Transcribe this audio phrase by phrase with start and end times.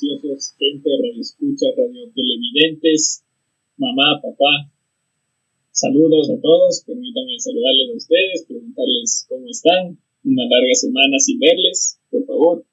[0.00, 3.22] preciosos, gente, radio escucha, radio televidentes,
[3.76, 4.72] mamá, papá.
[5.72, 9.98] Saludos a todos, permítanme saludarles a ustedes, preguntarles cómo están.
[10.24, 12.64] Una larga semana sin verles, por favor.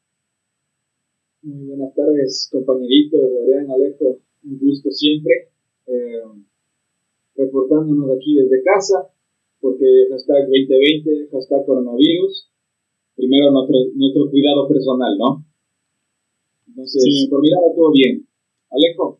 [1.44, 5.52] Muy buenas tardes, compañeritos, Adrián Alejo, un gusto siempre.
[5.88, 6.24] Eh,
[7.36, 9.12] reportándonos aquí desde casa,
[9.60, 12.52] porque hashtag 2020, hashtag coronavirus,
[13.16, 15.47] primero nuestro, nuestro cuidado personal, ¿no?
[16.78, 18.22] Entonces, por mi lado, todo bien.
[18.70, 19.20] Alejo.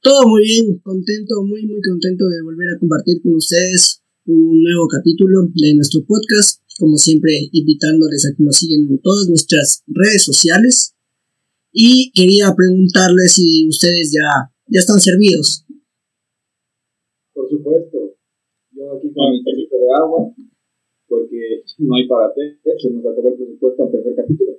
[0.00, 4.88] Todo muy bien, contento, muy, muy contento de volver a compartir con ustedes un nuevo
[4.88, 6.62] capítulo de nuestro podcast.
[6.78, 10.96] Como siempre, invitándoles a que nos sigan en todas nuestras redes sociales.
[11.72, 15.66] Y quería preguntarles si ustedes ya, ya están servidos.
[17.34, 18.16] Por supuesto.
[18.72, 20.32] Yo aquí con mi tacito de agua,
[21.06, 24.57] porque no hay para té, se nos acabó el presupuesto al tercer capítulo.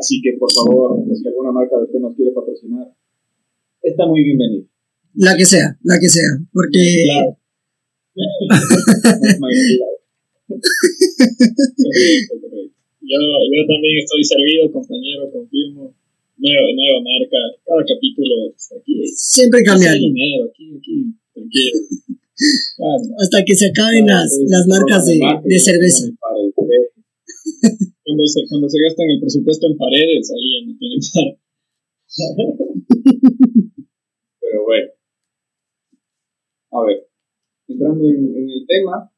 [0.00, 2.88] Así que, por favor, si alguna marca de té nos quiere patrocinar,
[3.82, 4.64] está muy bienvenido.
[5.12, 7.04] La que sea, la que sea, porque...
[7.04, 7.36] Claro.
[13.10, 13.18] yo,
[13.52, 15.94] yo también estoy servido, compañero, confirmo.
[16.38, 19.04] Nueva, nueva marca, cada capítulo aquí.
[19.14, 19.92] Siempre cambia.
[19.92, 21.76] dinero, aquí, aquí, tranquilo.
[23.20, 26.08] Hasta que se acaben las, pues, las marcas de, de cerveza.
[28.04, 31.00] Cuando se, cuando se gastan el presupuesto en paredes, ahí ya no tienen.
[34.40, 34.88] Pero bueno.
[36.72, 37.08] A ver,
[37.68, 39.10] entrando en, en el tema,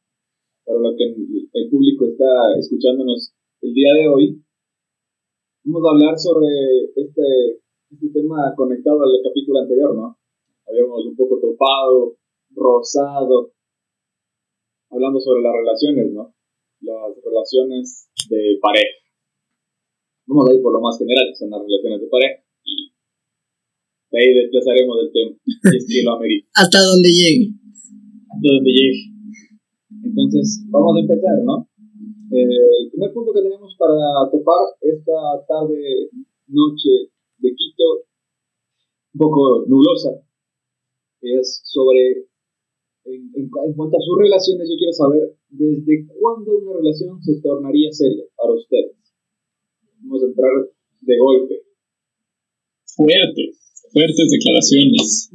[0.65, 4.43] para lo que el público está escuchándonos el día de hoy,
[5.65, 6.49] vamos a hablar sobre
[6.97, 10.19] este, este tema conectado al capítulo anterior, ¿no?
[10.67, 12.17] Habíamos un poco topado,
[12.55, 13.53] rozado,
[14.91, 16.35] hablando sobre las relaciones, ¿no?
[16.83, 18.99] Las relaciones de pareja.
[20.27, 22.91] Vamos a ir por lo más general, que son las relaciones de pareja, y
[24.11, 25.31] de ahí desplazaremos el tema,
[25.71, 26.49] si es que lo amerita.
[26.55, 27.55] Hasta donde llegue.
[28.31, 29.13] Hasta donde llegue.
[30.03, 31.69] Entonces, vamos a empezar, ¿no?
[32.33, 36.11] Eh, el primer punto que tenemos para topar esta tarde,
[36.49, 38.09] noche de Quito,
[39.15, 40.19] un poco nulosa,
[41.21, 42.27] es sobre,
[43.05, 47.41] en, en, en, cuanto a sus relaciones, yo quiero saber desde cuándo una relación se
[47.41, 48.97] tornaría seria para ustedes.
[50.01, 50.53] Vamos a entrar
[51.01, 51.55] de golpe.
[52.97, 53.53] Fuerte,
[53.93, 55.31] fuertes declaraciones.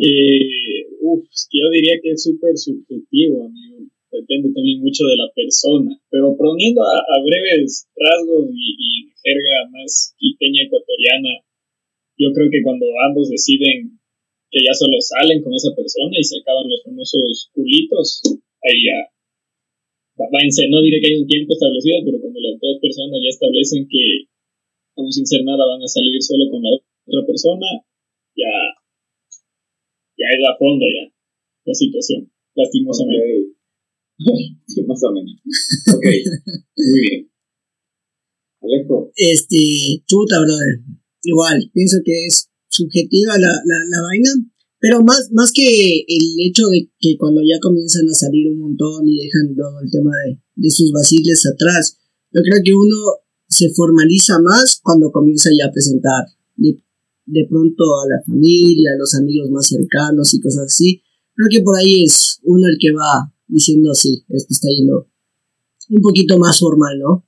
[0.00, 3.74] Eh, uf, yo diría que es súper subjetivo, amigo
[4.14, 9.70] depende también mucho de la persona, pero poniendo a, a breves rasgos y, y, jerga
[9.72, 11.40] más quiteña ecuatoriana,
[12.18, 13.98] yo creo que cuando ambos deciden
[14.50, 18.20] que ya solo salen con esa persona y se acaban los famosos culitos,
[18.62, 19.13] ahí ya
[20.16, 23.88] váyanse, no diré que hay un tiempo establecido, pero cuando las dos personas ya establecen
[23.88, 24.30] que
[24.96, 27.66] aún sin ser nada van a salir solo con la otra persona,
[28.36, 28.54] ya,
[30.16, 31.10] ya es a fondo ya
[31.64, 33.54] la situación, lastimosamente.
[34.14, 34.84] Okay.
[34.86, 35.34] Más o menos.
[35.94, 36.06] Ok,
[36.76, 37.30] muy bien.
[38.62, 39.10] Alejo.
[39.16, 40.80] Este, chuta, brother.
[41.22, 44.30] Igual, pienso que es subjetiva la, la, la, vaina,
[44.84, 49.08] pero más, más que el hecho de que cuando ya comienzan a salir un montón
[49.08, 51.98] y dejan todo el tema de, de sus vaciles atrás,
[52.30, 56.76] yo creo que uno se formaliza más cuando comienza ya a presentar de,
[57.24, 61.00] de pronto a la familia, a los amigos más cercanos y cosas así.
[61.32, 65.08] Creo que por ahí es uno el que va diciendo así, esto está yendo
[65.88, 67.24] un poquito más formal, ¿no?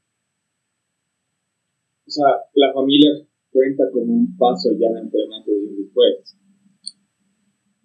[2.07, 3.13] O sea, la familia
[3.51, 6.26] cuenta como un paso ya entre antes y después.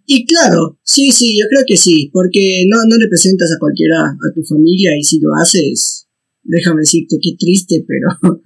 [0.06, 4.12] Y claro, sí, sí, yo creo que sí, porque no, no le presentas a cualquiera
[4.12, 6.08] a tu familia y si lo haces,
[6.44, 8.08] déjame decirte qué triste, pero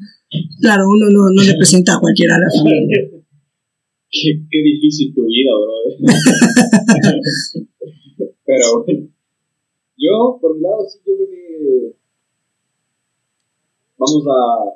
[0.62, 3.10] claro, uno no, no le presenta a cualquiera a la familia.
[4.12, 5.74] qué, qué difícil tu vida, bro.
[8.46, 9.10] pero bueno.
[9.98, 11.96] Yo, por mi lado, sí, yo creo que
[13.98, 14.76] vamos a,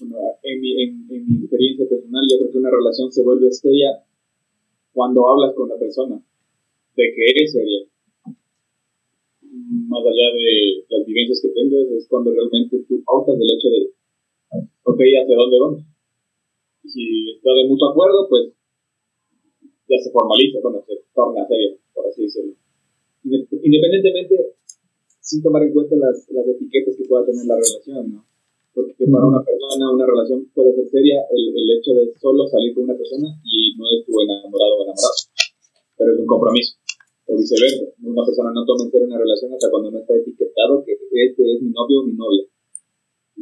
[0.00, 3.50] bueno, en, mi, en, en, mi experiencia personal, yo creo que una relación se vuelve
[3.50, 3.88] seria
[5.00, 7.88] cuando hablas con la persona, de que eres seria.
[9.88, 13.96] Más allá de las vivencias que tengas, es cuando realmente tú pautas del hecho de,
[14.84, 15.80] ok, ¿hacia dónde vamos?
[16.84, 18.52] Y si está de mutuo acuerdo, pues
[19.88, 22.52] ya se formaliza, bueno, se torna seria, por así decirlo.
[23.24, 24.52] Independientemente
[25.18, 28.29] sin tomar en cuenta las, las etiquetas que pueda tener la relación, ¿no?
[28.72, 32.74] Porque para una persona una relación puede ser seria el, el hecho de solo salir
[32.74, 35.18] con una persona y no es tu enamorado o enamorado,
[35.98, 36.78] pero es un compromiso,
[37.26, 37.90] o viceversa.
[37.98, 41.42] Una persona no toma en serio una relación hasta cuando no está etiquetado que este
[41.42, 42.46] es mi novio o mi novia.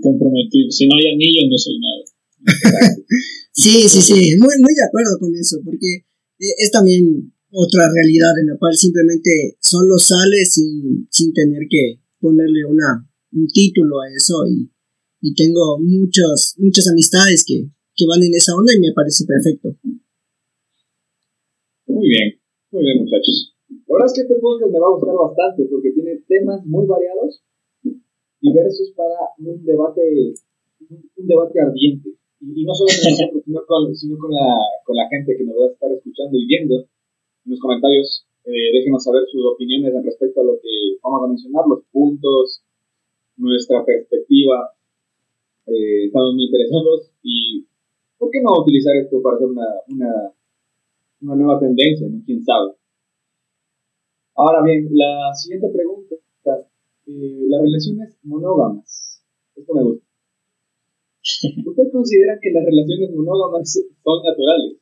[0.00, 0.70] comprometido.
[0.72, 2.02] Si no hay anillo, no soy nada.
[3.52, 6.08] sí, sí, sí, muy, muy de acuerdo con eso, porque
[6.38, 12.64] es también otra realidad en la cual simplemente solo sale sin, sin tener que ponerle
[12.64, 14.70] una, un título a eso y,
[15.20, 19.74] y tengo muchos, muchas amistades que, que van en esa onda y me parece perfecto.
[21.86, 22.38] Muy bien,
[22.70, 23.54] muy bien muchachos.
[23.68, 26.86] La verdad es que este podcast me va a gustar bastante porque tiene temas muy
[26.86, 27.42] variados,
[28.40, 30.34] diversos para un debate,
[30.88, 32.14] un debate ardiente.
[32.40, 34.46] Y, no solo con nosotros, sino, con, la,
[34.84, 36.86] con la gente que nos va a estar escuchando y viendo.
[37.44, 41.64] En los comentarios, eh, déjenos saber sus opiniones respecto a lo que vamos a mencionar,
[41.66, 42.62] los puntos,
[43.36, 44.70] nuestra perspectiva.
[45.68, 47.66] Eh, estamos muy interesados y
[48.16, 50.32] ¿por qué no utilizar esto para hacer una, una,
[51.20, 52.08] una nueva tendencia?
[52.08, 52.22] ¿no?
[52.24, 52.72] ¿Quién sabe?
[54.34, 56.14] Ahora bien, la siguiente pregunta.
[57.08, 59.24] Eh, las relaciones monógamas.
[59.56, 60.06] Esto me gusta.
[61.66, 64.76] ¿Usted considera que las relaciones monógamas son naturales?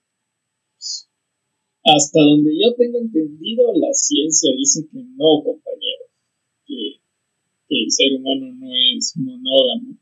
[1.87, 6.05] Hasta donde yo tengo entendido, la ciencia dice que no, compañero.
[6.67, 6.99] Que,
[7.69, 9.97] el ser humano no es monógamo.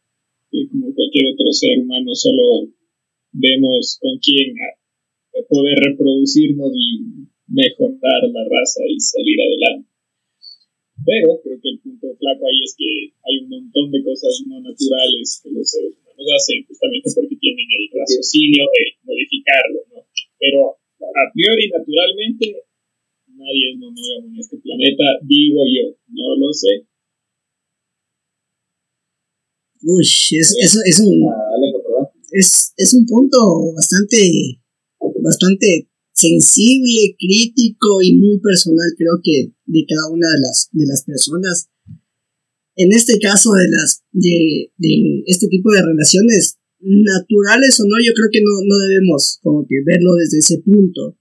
[0.70, 2.70] Como cualquier otro ser humano solo
[3.32, 4.54] vemos con quién
[5.50, 9.90] poder reproducirnos y mejorar la raza y salir adelante.
[11.04, 14.62] Pero creo que el punto flaco ahí es que hay un montón de cosas no
[14.62, 20.06] naturales que los seres humanos hacen justamente porque tienen el raciocinio de modificarlo, ¿no?
[20.38, 22.62] Pero a priori, naturalmente,
[23.26, 26.86] nadie es monógamo en este planeta, digo yo, no lo sé.
[29.84, 31.12] Uy, es, es, es un,
[32.32, 33.36] es, es un punto
[33.74, 34.18] bastante,
[35.22, 41.04] bastante sensible, crítico y muy personal, creo que de cada una de las, de las
[41.04, 41.68] personas.
[42.76, 48.12] En este caso de las de, de este tipo de relaciones naturales o no, yo
[48.14, 51.18] creo que no, no debemos como que verlo desde ese punto.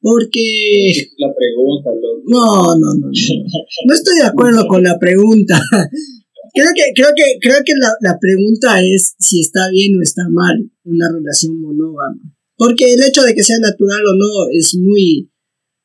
[0.00, 1.08] Porque...
[1.18, 1.90] La pregunta,
[2.24, 3.10] No, no, no, no.
[3.10, 5.60] No estoy de acuerdo con la pregunta.
[6.54, 10.28] Creo que, creo que, creo que la, la pregunta es si está bien o está
[10.28, 12.20] mal una relación monógama.
[12.56, 15.30] Porque el hecho de que sea natural o no es muy...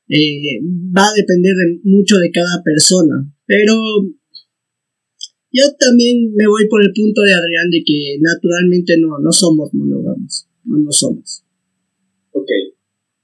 [0.07, 0.59] Eh,
[0.95, 3.25] va a depender mucho de cada persona.
[3.47, 3.73] Pero
[5.51, 9.73] yo también me voy por el punto de Adrián de que naturalmente no, no somos
[9.73, 10.47] monógamos.
[10.65, 11.45] No, no somos.
[12.31, 12.49] Ok.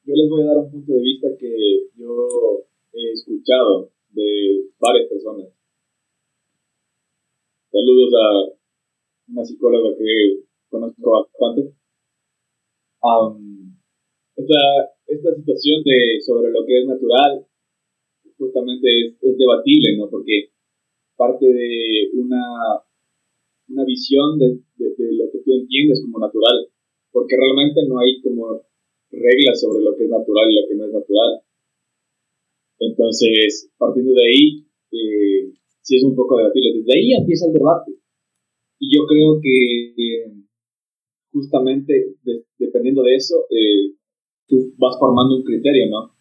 [0.05, 5.09] Yo les voy a dar un punto de vista que yo he escuchado de varias
[5.09, 5.47] personas.
[7.71, 8.27] Saludos a
[9.31, 11.71] una psicóloga que conozco bastante
[14.35, 14.61] esta,
[15.07, 17.47] esta situación de sobre lo que es natural
[18.37, 18.87] justamente
[19.21, 20.09] es, debatible, ¿no?
[20.09, 20.51] Porque
[21.15, 22.83] parte de una,
[23.69, 26.67] una visión de, de, lo que tú entiendes como natural,
[27.11, 28.63] porque realmente no hay como
[29.11, 31.41] reglas sobre lo que es natural y lo que no es natural.
[32.79, 36.79] Entonces, partiendo de ahí, eh, sí es un poco debatible.
[36.79, 37.91] Desde ahí empieza el debate.
[38.79, 40.41] Y yo creo que
[41.31, 42.15] justamente
[42.57, 43.95] dependiendo de eso, eh,
[44.47, 46.15] tú vas formando un criterio, ¿no?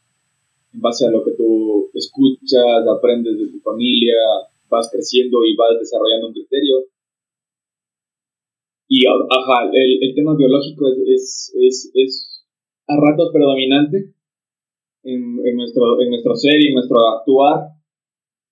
[0.72, 4.14] En base a lo que tú escuchas, aprendes de tu familia,
[4.68, 6.86] vas creciendo y vas desarrollando un criterio.
[8.88, 12.44] Y, ajá, el, el tema biológico es, es, es, es,
[12.88, 14.14] a ratos predominante
[15.04, 17.70] en, en, nuestro, en nuestro ser y en nuestro actuar.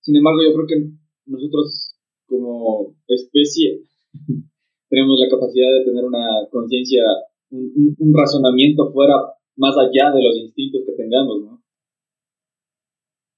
[0.01, 0.98] Sin embargo, yo creo que
[1.29, 1.95] nosotros
[2.27, 3.83] como especie
[4.89, 7.03] tenemos la capacidad de tener una conciencia,
[7.51, 9.15] un, un, razonamiento fuera,
[9.57, 11.63] más allá de los instintos que tengamos, ¿no?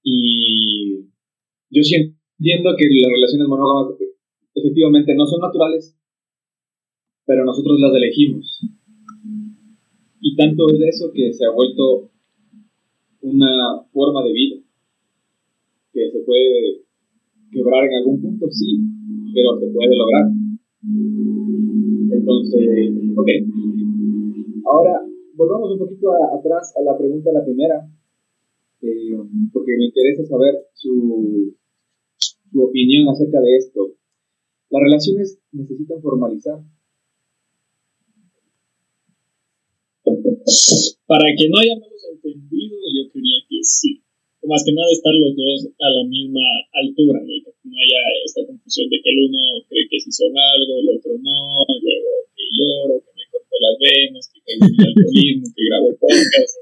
[0.03, 1.07] Y
[1.69, 3.97] yo sí entiendo que las relaciones monógamas
[4.55, 5.95] efectivamente no son naturales,
[7.25, 8.61] pero nosotros las elegimos.
[10.21, 12.09] Y tanto es eso que se ha vuelto
[13.21, 14.61] una forma de vida
[15.93, 16.83] que se puede
[17.51, 18.79] quebrar en algún punto, sí,
[19.33, 20.31] pero se puede lograr.
[22.11, 23.29] Entonces, ok.
[24.65, 25.01] Ahora,
[25.35, 27.87] volvamos un poquito atrás a la pregunta, la primera,
[28.81, 29.17] eh,
[29.53, 31.53] porque me interesa saber su,
[32.51, 33.93] su opinión acerca de esto.
[34.69, 36.63] ¿Las relaciones necesitan formalizar?
[41.05, 44.01] Para que no haya malos entendidos, yo creía que sí.
[44.41, 46.41] Más que nada estar los dos a la misma
[46.73, 47.29] altura, ¿no?
[47.29, 50.89] que no haya esta confusión de que el uno cree que sí son algo, el
[50.97, 55.61] otro no, luego que lloro, que me corto las venas, que tengo el alcoholismo, que
[55.69, 56.53] grabo podcast.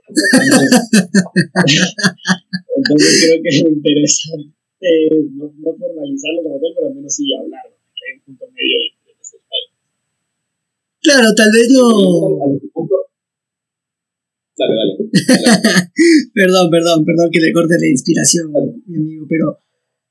[2.78, 4.60] Entonces, creo que es interesante
[5.36, 8.78] no, no formalizarlo como tal, pero al menos sí hablarlo, que hay un punto medio
[8.80, 9.00] de,
[11.02, 12.60] Claro, tal vez no.
[16.34, 18.52] Perdón, perdón, perdón que le corte la inspiración,
[18.88, 19.58] mi amigo, pero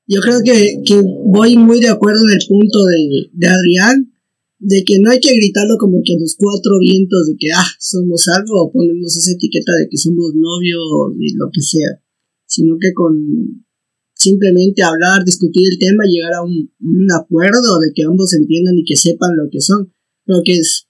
[0.09, 0.81] yo creo que,
[1.25, 4.11] voy muy de acuerdo en el punto de, Adrián,
[4.57, 7.69] de que no hay que gritarlo como que a los cuatro vientos de que, ah,
[7.79, 12.01] somos algo, o esa etiqueta de que somos novios y lo que sea,
[12.47, 13.63] sino que con
[14.15, 18.83] simplemente hablar, discutir el tema, llegar a un, un acuerdo de que ambos entiendan y
[18.83, 19.93] que sepan lo que son,
[20.25, 20.87] creo que es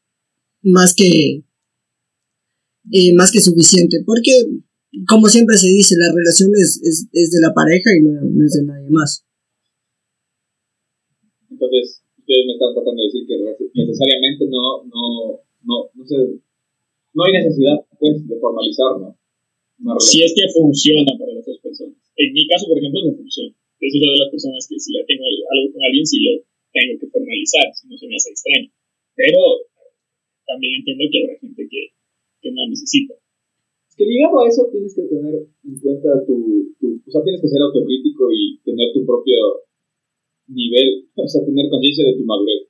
[0.63, 1.43] más que
[2.91, 4.31] eh, más que suficiente, porque
[5.07, 8.45] como siempre se dice, la relación es, es, es de la pareja y no, no,
[8.45, 9.25] es de nadie más.
[11.49, 13.37] Entonces, ustedes me están tratando de decir que
[13.73, 15.03] necesariamente no, no,
[15.65, 16.17] no, no, sé,
[17.13, 19.15] no hay necesidad pues, de formalizar, ¿no?
[19.99, 21.95] Si es que funciona para las dos personas.
[22.17, 23.55] En mi caso, por ejemplo, no funciona.
[23.79, 26.43] Yo soy una de las personas que si ya tengo algo con alguien, sí lo
[26.75, 28.69] tengo que formalizar, si no se me hace extraño.
[29.15, 29.39] Pero
[30.43, 31.81] también entiendo que habrá gente que,
[32.41, 33.15] que no necesita.
[33.87, 37.41] Es que ligado a eso tienes que tener en cuenta tu, tu, o sea, tienes
[37.41, 39.67] que ser autocrítico y tener tu propio
[40.47, 42.69] nivel, o sea, tener conciencia de tu madurez.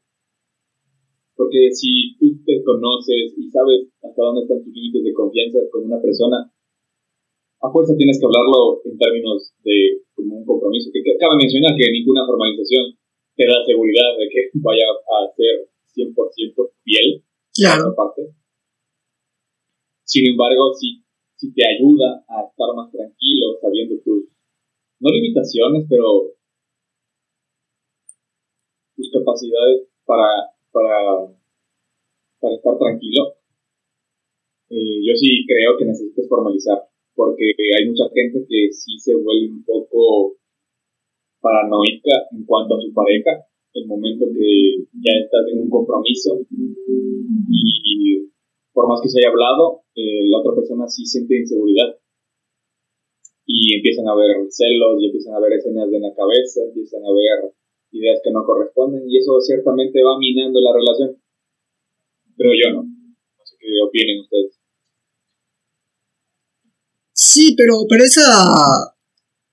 [1.35, 5.85] Porque si tú te conoces y sabes hasta dónde están tus límites de confianza con
[5.85, 6.51] una persona,
[7.61, 10.91] a fuerza tienes que hablarlo en términos de como un compromiso.
[10.91, 12.95] Que cabe mencionar que ninguna formalización
[13.35, 16.15] te da seguridad de que vaya a ser 100%
[16.83, 17.23] fiel.
[17.55, 17.95] Claro.
[17.95, 18.38] Parte.
[20.09, 24.25] Sin embargo, si, si te ayuda a estar más tranquilo, sabiendo tus,
[24.99, 26.33] no limitaciones, pero
[28.97, 31.29] tus capacidades para, para,
[32.41, 33.37] para estar tranquilo,
[34.71, 39.51] eh, yo sí creo que necesitas formalizar porque hay mucha gente que sí se vuelve
[39.51, 40.37] un poco
[41.39, 48.25] paranoica en cuanto a su pareja, el momento que ya estás en un compromiso y,
[48.79, 51.99] por más que se haya hablado, eh, la otra persona sí siente inseguridad
[53.45, 57.11] y empiezan a ver celos y empiezan a ver escenas en la cabeza, empiezan a
[57.11, 57.51] ver
[57.91, 61.21] ideas que no corresponden y eso ciertamente va minando la relación.
[62.37, 62.83] Pero yo no.
[62.87, 64.55] No sé qué opinen ustedes.
[67.11, 68.95] Sí, pero, pero esa,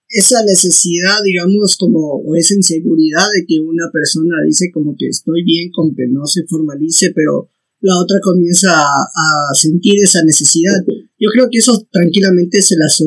[0.06, 5.42] esa necesidad, digamos, como, o esa inseguridad de que una persona dice como que estoy
[5.42, 7.50] bien con que no se formalice, pero
[7.86, 10.74] la otra comienza a, sentir esa necesidad.
[11.18, 13.06] Yo creo que eso tranquilamente se, la se,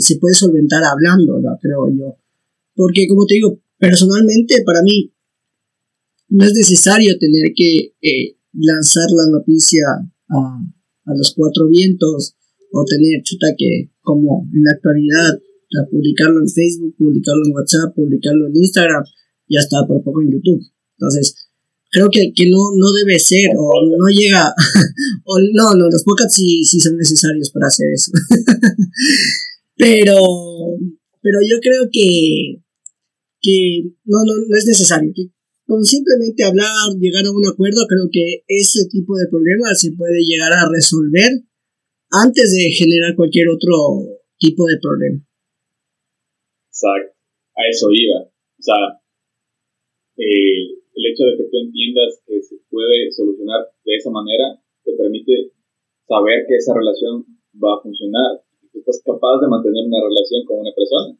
[0.00, 2.16] se puede solventar hablando, creo yo.
[2.74, 5.12] Porque, como te digo, personalmente para mí
[6.28, 9.84] no es necesario tener que eh, lanzar la noticia
[10.28, 10.60] a,
[11.06, 12.34] a los cuatro vientos
[12.72, 15.38] o tener chuta que como en la actualidad
[15.90, 19.04] publicarlo en Facebook, publicarlo en WhatsApp, publicarlo en Instagram
[19.48, 20.62] y hasta por poco en YouTube.
[20.98, 21.50] Entonces,
[21.92, 24.48] creo que, que no, no debe ser o no llega,
[25.24, 28.10] o no, no, los podcasts sí, sí son necesarios para hacer eso.
[29.76, 30.16] pero,
[31.20, 32.64] pero yo creo que,
[33.40, 35.12] que no, no, no es necesario.
[35.66, 40.24] Con simplemente hablar, llegar a un acuerdo, creo que ese tipo de problemas se puede
[40.24, 41.44] llegar a resolver
[42.10, 45.22] antes de generar cualquier otro tipo de problema.
[46.68, 47.14] Exacto,
[47.54, 48.22] a eso iba.
[48.24, 48.76] O sea,
[50.16, 50.71] eh,
[51.12, 55.52] hecho de que tú entiendas que se puede solucionar de esa manera te permite
[56.08, 57.24] saber que esa relación
[57.56, 58.40] va a funcionar,
[58.72, 61.16] que estás capaz de mantener una relación con una persona.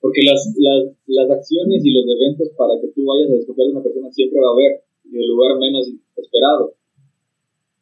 [0.00, 3.74] Porque las, las, las acciones y los eventos para que tú vayas a desconfiar de
[3.74, 4.72] una persona siempre va a haber,
[5.06, 6.74] en el lugar menos esperado.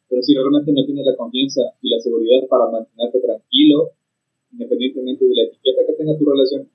[0.07, 3.91] Pero si realmente no tienes la confianza y la seguridad para mantenerte tranquilo,
[4.53, 6.69] independientemente de la etiqueta que tenga tu relación,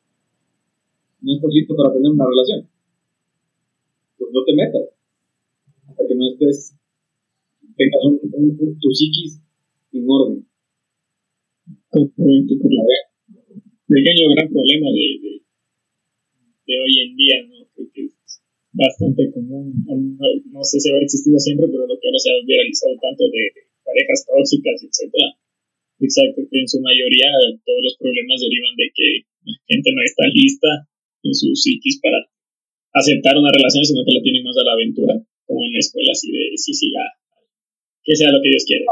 [1.22, 2.68] no estás listo para tener una relación.
[4.20, 4.84] Pues no te metas.
[5.88, 6.76] Hasta que no estés,
[7.72, 8.20] tengas un,
[8.76, 9.40] tu psiquis
[9.96, 10.44] en orden.
[11.88, 13.08] Correcto, correcto.
[13.88, 15.32] Pequeño gran problema de, de,
[16.68, 17.64] de hoy en día, ¿no?
[17.72, 18.12] Creo que
[18.76, 19.72] bastante común.
[19.88, 23.42] No, sé si habrá existido siempre, pero lo que ahora se ha viralizado tanto de
[23.82, 25.32] parejas tóxicas, etcétera.
[26.00, 27.28] Exacto, que en su mayoría
[27.64, 29.08] todos los problemas derivan de que
[29.48, 30.70] la gente no está lista
[31.24, 32.20] en su psiquis para
[32.92, 35.14] aceptar una relación, sino que la tienen más a la aventura,
[35.46, 37.06] como en la escuela, así de sí, sí, ya,
[38.02, 38.84] que sea lo que Dios quiera.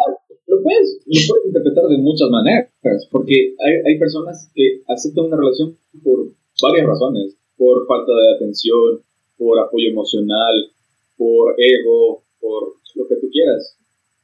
[0.47, 2.71] Lo puedes, lo puedes interpretar de muchas maneras,
[3.11, 9.03] porque hay, hay personas que aceptan una relación por varias razones, por falta de atención,
[9.37, 10.73] por apoyo emocional,
[11.17, 13.77] por ego, por lo que tú quieras.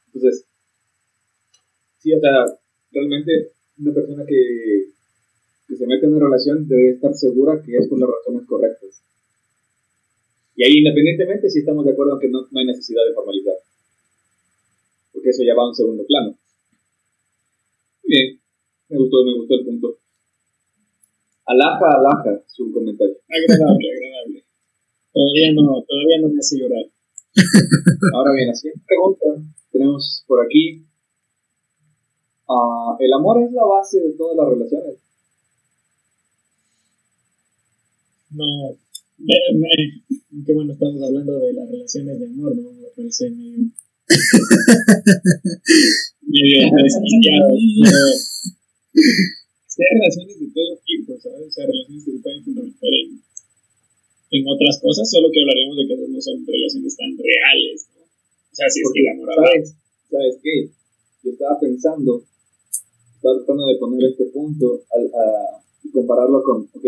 [0.06, 0.46] Entonces,
[1.98, 2.46] sí, o sea,
[2.90, 4.84] realmente una persona que,
[5.68, 9.03] que se mete en una relación debe estar segura que es por las razones correctas.
[10.56, 13.54] Y ahí, independientemente si estamos de acuerdo en que no, no hay necesidad de formalizar.
[15.12, 16.38] porque eso ya va a un segundo plano.
[18.04, 18.38] Bien,
[18.88, 19.98] me gustó, me gustó el punto.
[21.46, 23.16] Alaja, alaja su comentario.
[23.28, 24.44] Agradable, agradable.
[25.12, 26.84] Todavía no, todavía no me hace llorar.
[28.14, 29.26] Ahora bien, la siguiente pregunta
[29.70, 30.86] tenemos por aquí.
[32.48, 34.98] Ah, ¿El amor es la base de todas las relaciones?
[38.30, 38.76] No,
[40.42, 42.72] qué bueno, estamos hablando de las relaciones de amor, ¿no?
[42.72, 43.70] Me parece medio.
[46.26, 47.54] medio desquiciado,
[49.74, 51.46] hay relaciones de todo tipo, ¿sabes?
[51.46, 53.22] O sea, relaciones que se pueden fundamentar en,
[54.30, 58.02] en otras cosas, solo que hablaremos de que no son relaciones tan reales, ¿no?
[58.02, 59.74] O sea, si es que el amor ¿sabes,
[60.10, 60.70] ¿Sabes qué?
[61.24, 62.22] Yo estaba pensando,
[63.16, 66.84] estaba tratando de poner este punto al, a, y compararlo con, ok,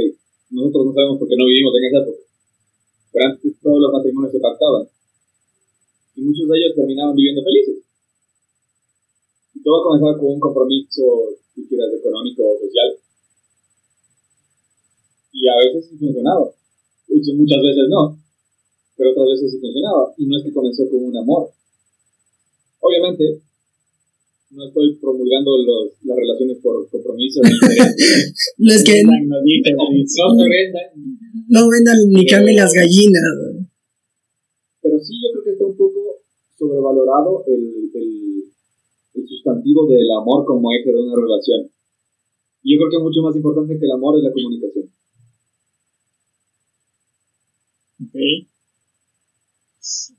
[0.50, 2.25] nosotros no sabemos por qué no vivimos en esa época,
[3.16, 4.84] pero antes todos los matrimonios se pactaban
[6.16, 7.80] y muchos de ellos terminaban viviendo felices.
[9.54, 12.92] Y todo comenzaba con un compromiso, si quieras, económico o social.
[15.32, 16.52] Y a veces sí funcionaba,
[17.08, 18.20] muchas veces no,
[18.96, 20.12] pero otras veces sí funcionaba.
[20.18, 21.48] Y no es que comenzó con un amor.
[22.80, 23.40] Obviamente,
[24.50, 27.50] no estoy promulgando los, las relaciones por compromiso ni
[28.58, 29.12] es que no,
[31.48, 33.22] no vendan ni cambien las gallinas.
[34.80, 36.22] Pero sí, yo creo que está un poco
[36.56, 38.44] sobrevalorado el, el,
[39.14, 41.70] el sustantivo del amor como eje de una relación.
[42.62, 44.90] Y yo creo que mucho más importante que el amor es la comunicación.
[48.02, 48.16] Ok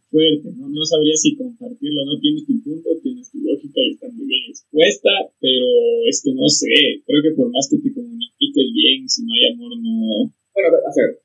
[0.10, 0.70] fuerte, ¿no?
[0.70, 4.44] No sabría si compartirlo, no tienes tu punto, tienes tu lógica y está muy bien
[4.50, 5.68] expuesta, pero
[6.08, 9.54] es que no sé, creo que por más que te comuniques bien, si no hay
[9.54, 10.32] amor, no...
[10.54, 11.22] Bueno, a ver,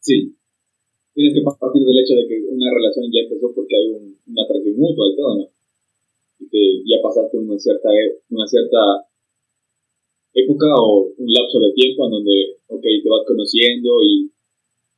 [0.00, 0.34] sí,
[1.14, 4.42] tienes que partir del hecho de que una relación ya empezó porque hay un, una
[4.42, 5.46] atracción mutua y todo, ¿no?
[6.40, 9.06] Y que ya pasaste una cierta, e, una cierta
[10.34, 14.30] época o un lapso de tiempo en donde, ok, te vas conociendo y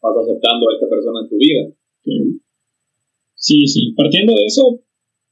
[0.00, 1.62] vas aceptando a esta persona en tu vida.
[2.02, 2.40] Sí,
[3.36, 4.80] sí, partiendo de eso,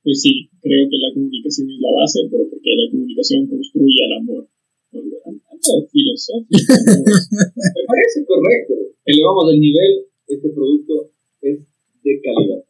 [0.04, 4.12] pues sí, creo que la comunicación es la base, pero porque la comunicación construye el
[4.20, 4.48] amor.
[4.92, 6.54] Algo filosófico.
[6.54, 8.74] Me parece correcto.
[9.06, 11.58] Elevamos el nivel, este producto es
[12.04, 12.64] de calidad.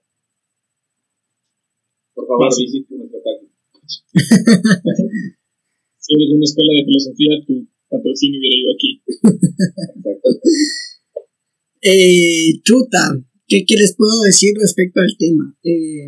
[2.14, 3.50] Por favor, visite nuestra página.
[5.98, 9.02] si eres una escuela de filosofía, tu patrocinio hubiera ido aquí.
[9.98, 10.30] Exacto.
[11.82, 15.56] Eh, chuta, ¿Qué, les puedo decir respecto al tema?
[15.62, 16.06] Eh,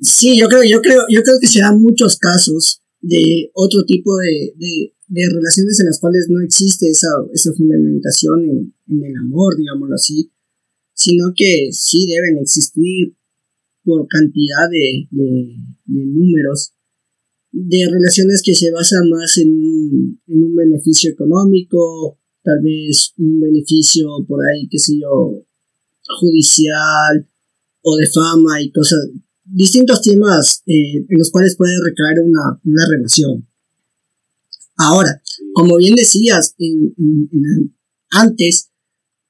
[0.00, 4.16] sí, yo creo, yo creo, yo creo que se dan muchos casos de otro tipo
[4.18, 10.32] de, relaciones en las cuales no existe esa, esa fundamentación en, el amor, digámoslo así,
[10.94, 13.16] sino que sí deben existir
[13.84, 15.08] por cantidad de,
[15.86, 16.72] números
[17.50, 24.08] de relaciones que se basan más en en un beneficio económico, tal vez un beneficio
[24.26, 25.44] por ahí, qué sé yo,
[26.20, 27.28] judicial
[27.82, 29.10] o de fama y cosas,
[29.44, 33.48] distintos temas eh, en los cuales puede recaer una, una, relación.
[34.76, 35.20] Ahora,
[35.52, 36.54] como bien decías,
[38.10, 38.70] antes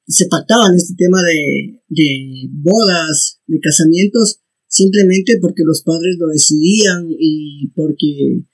[0.06, 7.06] se pactaban este tema de, de bodas, de casamientos, simplemente porque los padres lo decidían
[7.08, 8.44] y porque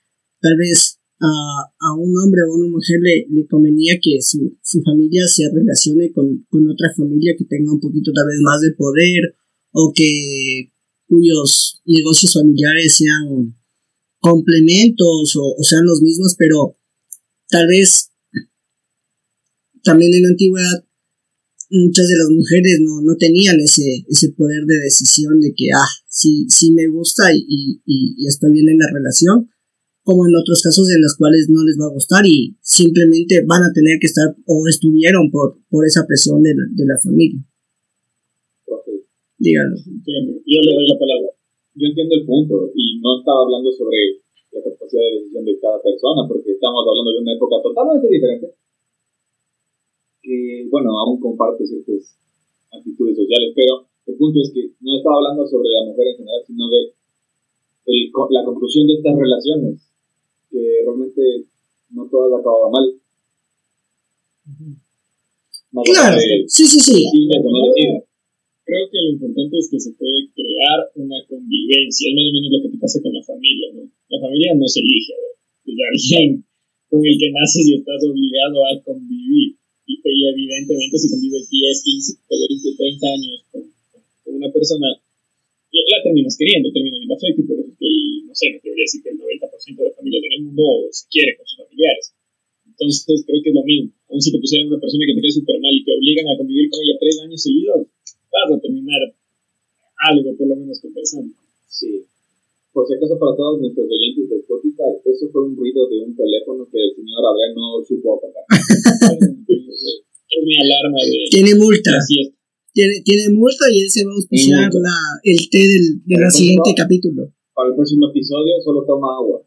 [0.41, 4.81] tal vez a, un hombre o a una mujer le, le convenía que su, su,
[4.81, 8.71] familia se relacione con, con, otra familia que tenga un poquito tal vez más de
[8.73, 9.35] poder
[9.71, 10.71] o que
[11.07, 13.57] cuyos negocios familiares sean
[14.19, 16.77] complementos o, o sean los mismos, pero
[17.49, 18.11] tal vez
[19.83, 20.85] también en la antigüedad
[21.71, 25.87] muchas de las mujeres no, no tenían ese, ese poder de decisión de que, ah,
[26.07, 29.49] sí, sí me gusta y, y, y estoy bien en la relación,
[30.03, 33.63] como en otros casos en los cuales no les va a gustar y simplemente van
[33.63, 37.41] a tener que estar o estuvieron por, por esa presión de la, de la familia.
[39.39, 39.75] Dígalo.
[39.75, 41.29] Yo le doy la palabra.
[41.75, 44.19] Yo entiendo el punto y no estaba hablando sobre
[44.51, 48.59] la capacidad de decisión de cada persona porque estamos hablando de una época totalmente diferente
[50.21, 52.17] que, bueno, aún comparte ciertas
[52.71, 56.41] actitudes sociales, pero el punto es que no estaba hablando sobre la mujer en general,
[56.45, 56.98] sino de
[58.31, 59.89] la conclusión de estas relaciones
[60.49, 61.45] que realmente
[61.91, 62.87] no todas acababan mal.
[65.85, 66.99] claro, sí, sí, sí.
[68.69, 72.49] Creo que lo importante es que se puede crear una convivencia, es más o menos
[72.53, 73.81] lo que te pasa con la familia, ¿no?
[74.09, 75.13] La familia no se elige,
[75.65, 76.45] es alguien
[76.89, 79.57] con el que naces y estás obligado a convivir.
[79.89, 83.61] Y, evidentemente si convives 10, 15, 20, 30 años con,
[84.23, 84.85] con una persona,
[85.99, 88.59] la terminas queriendo, termina viendo afecto y por eso es que, el, no sé, me
[88.63, 90.63] debería decir que el 90% de familias en el mundo
[90.95, 92.05] se quiere con sus familiares.
[92.63, 93.91] Entonces creo que es lo mismo.
[94.07, 96.37] Aún si te pusieran una persona que te cae súper mal y te obligan a
[96.39, 97.91] convivir con ella tres años seguidos,
[98.31, 99.01] vas a terminar
[100.07, 101.35] algo por lo menos compensando.
[101.67, 102.07] Sí.
[102.71, 106.15] Por si acaso para todos nuestros oyentes de Spotify, eso fue un ruido de un
[106.15, 108.47] teléfono que el señor Adrián no supo apagar.
[110.29, 111.19] es mi alarma de...
[111.35, 111.91] Tiene multa.
[112.71, 116.71] Tiene, tiene multa y él se va a auspiciar la, el té del, del siguiente
[116.75, 117.33] capítulo.
[117.53, 119.41] Para el próximo episodio solo toma agua.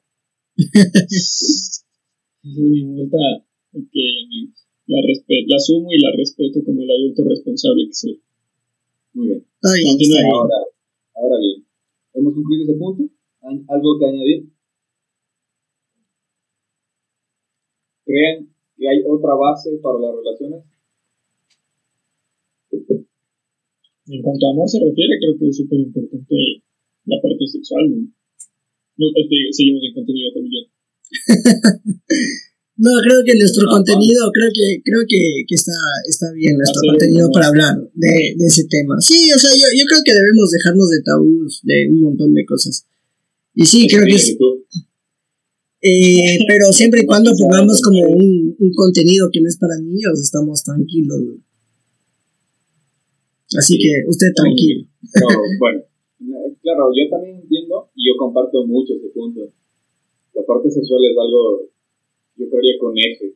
[0.57, 1.85] es
[2.43, 3.19] mi multa.
[3.73, 4.63] Ok, amigos.
[4.87, 8.23] La, la asumo y la respeto como el adulto responsable que soy.
[9.15, 9.47] Muy bien.
[10.33, 10.57] Ahora,
[11.15, 11.67] ahora bien,
[12.15, 13.05] ¿hemos concluido ese punto?
[13.43, 14.53] ¿Algo que añadir?
[18.05, 20.65] ¿Creen que hay otra base para las relaciones?
[24.13, 26.37] En cuanto a amor se refiere, creo que es súper importante
[27.09, 27.97] la parte sexual, ¿no?
[29.01, 30.65] no este, seguimos en contenido familiar.
[32.77, 35.73] no, creo que nuestro contenido, creo que, creo que, que está,
[36.05, 39.01] está bien nuestro contenido para hablar de, de, ese tema.
[39.01, 42.45] Sí, o sea, yo, yo creo que debemos dejarnos de tabús de un montón de
[42.45, 42.85] cosas.
[43.55, 44.37] Y sí, creo que es...
[45.85, 50.21] Eh, pero siempre y cuando pongamos como un, un contenido que no es para niños,
[50.21, 51.41] estamos tranquilos.
[53.59, 54.87] Así que usted tranquilo.
[55.59, 55.83] bueno,
[56.63, 59.53] claro, yo también entiendo y yo comparto mucho ese punto.
[60.35, 61.69] La parte sexual es algo,
[62.37, 63.35] yo creería, con eje.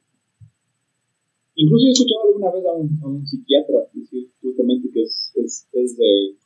[1.57, 5.69] Incluso he escuchado alguna vez a un, a un psiquiatra decir justamente que es, es,
[5.73, 6.37] es de...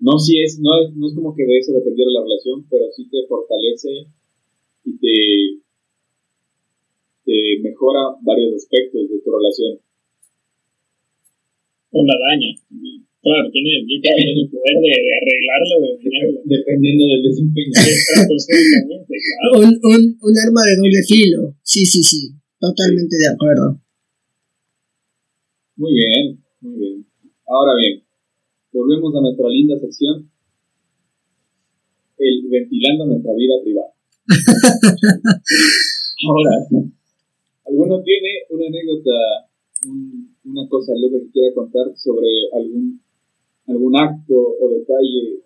[0.00, 2.84] No, si es, no, es, no es como que de eso dependiera la relación, pero
[2.94, 4.10] sí te fortalece
[4.84, 5.62] y te,
[7.24, 9.83] te mejora varios aspectos de tu relación
[11.94, 12.50] o la daña.
[13.22, 16.38] Claro, tiene, yo creo que tiene el poder de, de arreglarlo, de dañarlo.
[16.44, 17.72] Dependiendo del desempeño.
[19.56, 21.56] un, un, un arma de doble filo.
[21.62, 22.34] Sí, sí, sí.
[22.60, 23.80] Totalmente de acuerdo.
[25.76, 27.06] Muy bien, muy bien.
[27.46, 28.02] Ahora bien,
[28.72, 30.30] volvemos a nuestra linda sección.
[32.18, 33.92] El ventilando nuestra vida privada.
[36.28, 36.50] Ahora,
[37.66, 39.10] ¿alguno tiene una anécdota,
[39.88, 43.00] un, una cosa loca que quiera contar sobre algún,
[43.66, 45.40] algún acto o detalle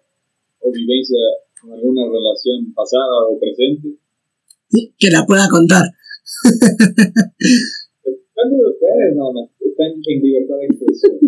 [0.60, 1.18] o vivencia
[1.60, 3.94] con alguna relación pasada o presente.
[4.98, 5.86] que la pueda contar.
[8.04, 9.50] Depende de ustedes, nada más.
[9.60, 11.18] Están en libertad de expresión.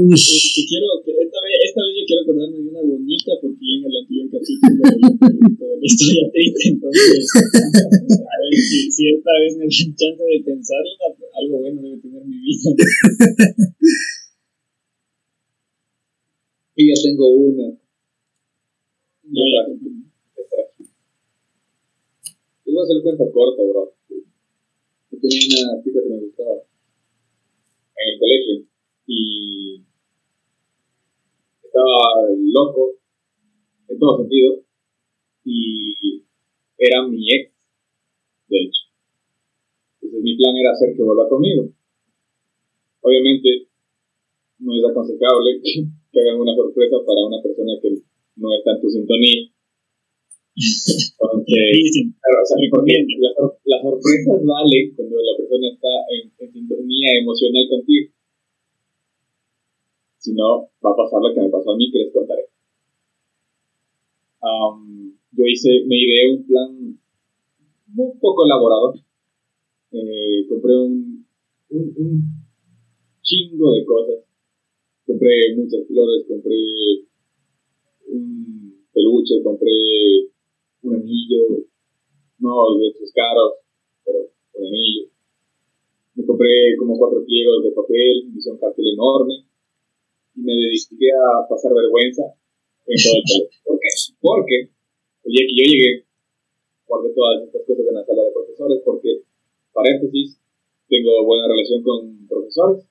[0.00, 0.16] Uy.
[0.16, 3.84] que quiero, que esta, vez, esta vez yo quiero acordarme de una bonita porque en
[3.84, 4.96] el anterior capítulo de
[5.76, 11.04] la historia triste, entonces a ver si, si esta vez me dan chance de pensarla,
[11.40, 12.70] algo bueno debe tener mi vida.
[16.76, 17.76] y ya tengo una.
[19.24, 19.66] Ya.
[22.64, 23.94] Les voy a hacer el cuento corto, bro.
[24.08, 25.38] Yo tenía
[25.72, 26.54] una chica que me gustaba
[27.96, 28.66] en el colegio
[29.06, 29.84] y
[31.64, 32.94] estaba loco
[33.88, 34.62] en todo sentido
[35.44, 36.24] y
[36.78, 37.52] era mi ex,
[38.48, 38.79] de hecho.
[40.10, 41.70] Entonces mi plan era hacer que vuelva conmigo.
[43.02, 43.70] Obviamente
[44.58, 45.86] no es aconsejable que,
[46.18, 47.94] hagan una sorpresa para una persona que
[48.34, 49.46] no está en tu sintonía.
[50.50, 51.14] Entonces,
[52.74, 58.10] porque las, sorpresas valen cuando la persona está en sintonía emocional contigo.
[60.18, 62.50] Si no, va a pasar lo que me pasó a mí, que les contaré.
[64.42, 66.98] yo hice, me ideé un plan
[67.96, 68.94] un poco elaborado.
[69.92, 71.26] Eh, compré un,
[71.70, 72.22] un,
[73.22, 74.24] chingo de cosas.
[75.06, 76.56] Compré muchas flores, compré
[78.06, 80.30] un peluche, compré
[80.82, 81.66] un anillo,
[82.38, 83.54] no de estos caros,
[84.04, 85.08] pero un anillo.
[86.14, 89.44] Me compré como cuatro pliegos de papel, hice un cartel enorme
[90.36, 92.22] y me dediqué a pasar vergüenza
[92.86, 93.60] en todo el colegio.
[93.64, 93.88] ¿Por qué?
[94.20, 94.70] Porque
[95.24, 96.04] el día que yo llegué,
[96.86, 99.22] guardé todas estas cosas en la sala de profesores, porque,
[99.72, 100.40] paréntesis,
[100.88, 102.86] tengo buena relación con profesores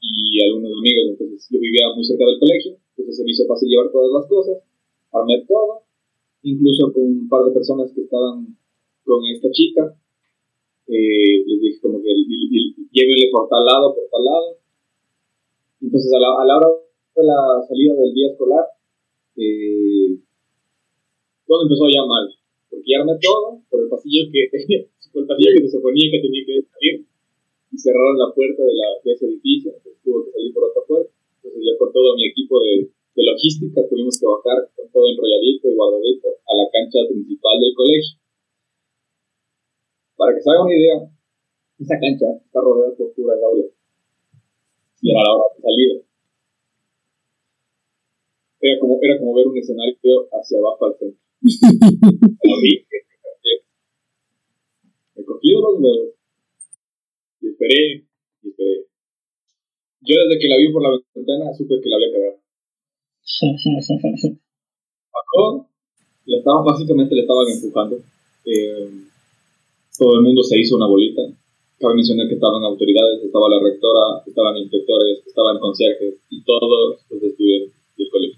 [0.00, 3.68] y algunos amigos, entonces yo vivía muy cerca del colegio, entonces se me hizo fácil
[3.68, 4.56] llevar todas las cosas,
[5.12, 5.82] armé todo,
[6.42, 8.56] incluso con un par de personas que estaban
[9.04, 9.94] con esta chica,
[10.86, 12.08] eh, les dije como que
[12.92, 14.58] llévenle por tal lado, por tal lado,
[15.80, 16.68] entonces, a la, a la hora
[17.14, 18.66] de la salida del día escolar,
[19.36, 20.18] eh,
[21.46, 22.26] todo empezó ya mal.
[22.68, 24.48] Porque ya armé todo por el pasillo que,
[25.12, 26.94] por el pasillo que se suponía que tenía que salir
[27.72, 31.12] y cerraron la puerta de ese edificio, entonces tuvo que salir por otra puerta.
[31.36, 35.68] Entonces yo con todo mi equipo de, de logística tuvimos que bajar con todo enrolladito
[35.68, 38.14] y guardadito a la cancha principal del colegio.
[40.16, 40.96] Para que se haga una idea,
[41.78, 43.70] esa cancha está rodeada por puras aulas.
[45.00, 46.00] Y era la hora de salida.
[48.60, 51.27] Era como, era como ver un escenario hacia abajo al centro.
[51.40, 51.50] Me
[55.24, 56.14] cogí los huevos
[57.40, 58.06] y esperé,
[58.42, 58.86] y esperé.
[60.00, 62.40] Yo desde que la vi por la ventana supe que la había cagado.
[65.12, 65.68] Bajó,
[66.26, 68.00] le estaban, básicamente le estaban empujando.
[68.44, 68.90] Eh,
[69.96, 71.22] todo el mundo se hizo una bolita.
[71.78, 77.22] Cabe mencionar que estaban autoridades, estaba la rectora, estaban inspectores, estaban conserjes y todos los
[77.22, 78.37] estudiantes del colegio.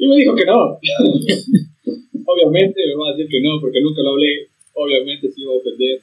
[0.00, 0.80] Y me dijo que no.
[2.24, 4.48] Obviamente me va a decir que no, porque nunca lo hablé.
[4.72, 6.00] Obviamente se iba a ofender.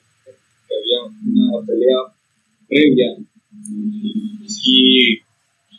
[0.67, 1.97] Que había una pelea
[2.69, 3.17] previa.
[4.65, 5.17] Y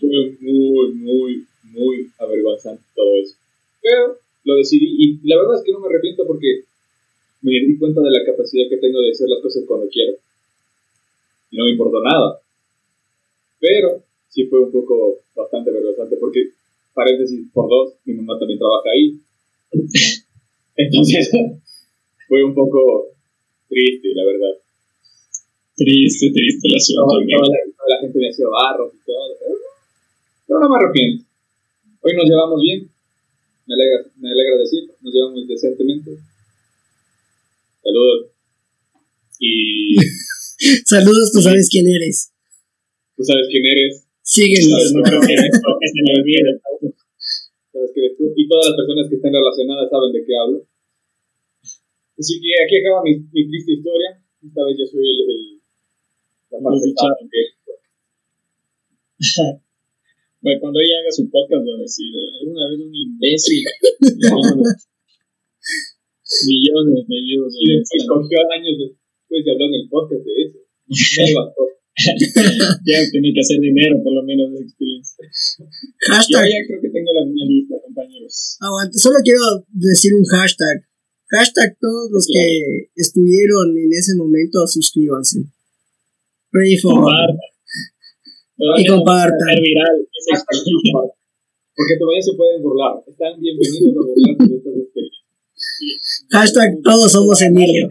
[0.00, 3.36] fue muy, muy, muy avergonzante todo eso.
[3.80, 6.64] Pero lo decidí y la verdad es que no me arrepiento porque
[7.42, 10.14] me di cuenta de la capacidad que tengo de hacer las cosas cuando quiero.
[11.52, 12.40] Y no me importó nada.
[13.60, 16.57] Pero sí fue un poco bastante vergonzante porque
[16.98, 19.14] paréntesis por dos, mi mamá también trabaja ahí.
[20.74, 21.30] Entonces,
[22.28, 23.14] fue un poco
[23.68, 24.58] triste, la verdad.
[25.76, 27.06] Triste, triste la ciudad.
[27.06, 29.38] Toda, la, gente me hacía barros y todo.
[30.46, 31.24] Pero no me arrepiento.
[32.02, 32.90] Hoy nos llevamos bien.
[33.66, 36.18] Me alegra, me alegra decir, nos llevamos decentemente.
[37.82, 38.32] Saludos.
[39.38, 39.96] Y.
[40.84, 42.32] Saludos, tú sabes quién eres.
[43.16, 44.07] Tú sabes quién eres.
[44.28, 44.92] Síguenos.
[44.92, 46.52] No creo que esto se me olvide.
[48.36, 50.68] Y todas las personas que estén relacionadas saben de qué hablo.
[52.18, 54.20] Así que aquí acaba mi, mi triste historia.
[54.44, 55.58] Esta vez yo soy el, el
[56.50, 57.40] la parte de
[60.40, 63.64] bueno, cuando ella haga su podcast va a decir, alguna vez un imbécil
[66.46, 67.54] millones de views.
[67.58, 70.58] Y después cogió años después de hablar en el podcast de eso.
[71.34, 71.77] Me.
[72.86, 75.24] ya tenía que hacer dinero por lo menos de esa experiencia.
[76.06, 76.44] Hashtag.
[76.46, 78.56] Yo ya creo que tengo la misma lista, compañeros.
[78.60, 79.42] Aguante, solo quiero
[79.74, 80.86] decir un hashtag.
[81.30, 85.42] Hashtag todos los que estuvieron en ese momento, suscríbanse.
[86.50, 87.04] Pray for
[88.78, 89.60] Y compartan.
[89.60, 89.96] viral.
[91.74, 93.02] Porque todavía se pueden burlar.
[93.06, 95.26] Están bienvenidos a burlarse de estas experiencias.
[96.30, 97.88] Hashtag todos somos Emilio.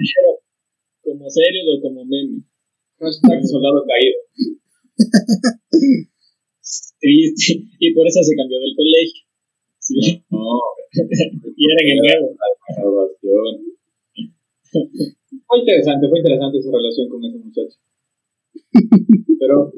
[1.04, 2.42] Como serios o como meme.
[3.00, 4.18] Hashtag soldado caído.
[7.00, 7.62] Triste.
[7.80, 9.22] Y por eso se cambió del colegio.
[9.80, 10.24] Sí.
[10.30, 10.58] No.
[11.56, 12.36] y era en el nuevo.
[15.46, 17.78] Fue interesante, fue interesante esa relación con ese muchacho.
[19.40, 19.72] Pero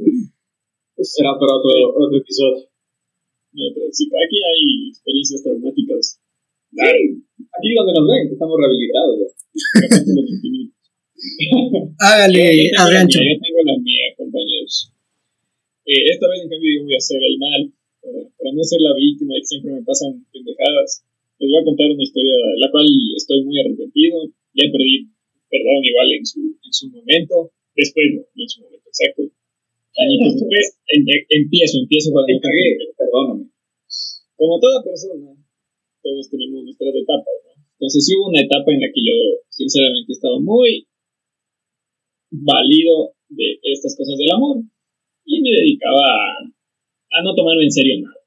[0.95, 2.69] eso será para otro, otro episodio.
[3.53, 6.21] aquí hay experiencias traumáticas.
[6.71, 7.23] Sí.
[7.51, 9.27] Aquí donde nos ven, estamos rehabilitados ya.
[11.99, 13.19] Hágale, Adriancho.
[13.19, 14.93] Yo tengo la mía, compañeros.
[15.83, 17.61] Eh, esta vez, en cambio, yo voy a hacer el mal.
[17.99, 21.03] Para, no ser la víctima de que siempre me pasan pendejadas.
[21.39, 24.31] Les voy a contar una historia de la cual estoy muy arrepentido.
[24.55, 25.11] Ya perdí
[25.49, 27.51] perdón igual en su, en su momento.
[27.75, 29.23] Después, no, no en su momento exacto.
[29.99, 32.39] Añitos después, empiezo, empiezo para no
[32.95, 33.45] Perdóname.
[34.39, 35.35] Como toda persona,
[36.01, 37.59] todos tenemos nuestras etapas, ¿no?
[37.79, 39.15] Entonces hubo una etapa en la que yo
[39.47, 40.88] sinceramente estaba muy
[42.31, 44.63] válido de estas cosas del amor
[45.25, 46.41] y me dedicaba
[47.13, 48.21] a, no tomarme en serio nada.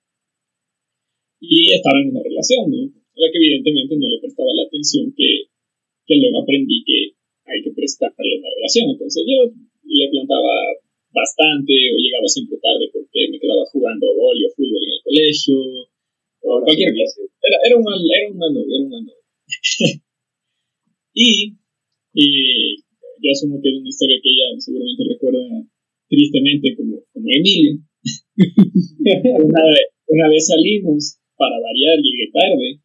[1.41, 2.83] Y estaba en una relación, ¿no?
[2.87, 5.51] A la que evidentemente no le prestaba la atención que,
[6.07, 7.19] que luego aprendí que
[7.51, 8.91] hay que prestarle una relación.
[8.91, 10.55] Entonces yo le plantaba
[11.13, 15.59] bastante o llegaba siempre tarde porque me quedaba jugando voleo, fútbol en el colegio
[16.43, 17.21] o cualquier cosa.
[17.43, 19.23] Era, era, un mal, era un mal novio, era un mal novio.
[21.15, 22.82] y,
[23.23, 25.63] yo asumo que es una historia que ella seguramente recuerda
[26.11, 27.79] tristemente como, como Emilio.
[29.47, 32.83] una, vez, salimos, para variar llegué tarde,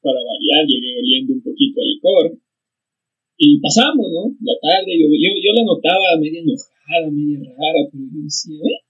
[0.00, 2.38] para variar llegué oliendo un poquito a licor.
[3.36, 4.30] Y pasamos, ¿no?
[4.46, 8.80] La tarde, yo, yo, yo la notaba media enojada, media rara, pero yo decía, ¿eh?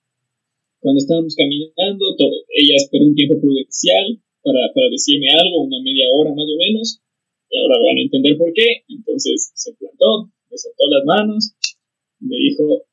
[0.83, 6.11] Cuando estábamos caminando, todo, ella esperó un tiempo prudencial para, para decirme algo, una media
[6.11, 7.01] hora más o menos,
[7.49, 8.83] y ahora van a entender por qué.
[8.89, 11.57] Entonces se plantó, me soltó las manos
[12.21, 12.85] y me dijo,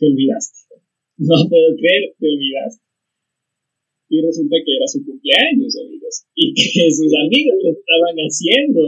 [0.00, 0.58] te olvidaste.
[1.22, 2.82] No puedo creer, te olvidaste.
[4.08, 6.24] Y resulta que era su cumpleaños, amigos.
[6.34, 8.80] Y que sus amigos le estaban haciendo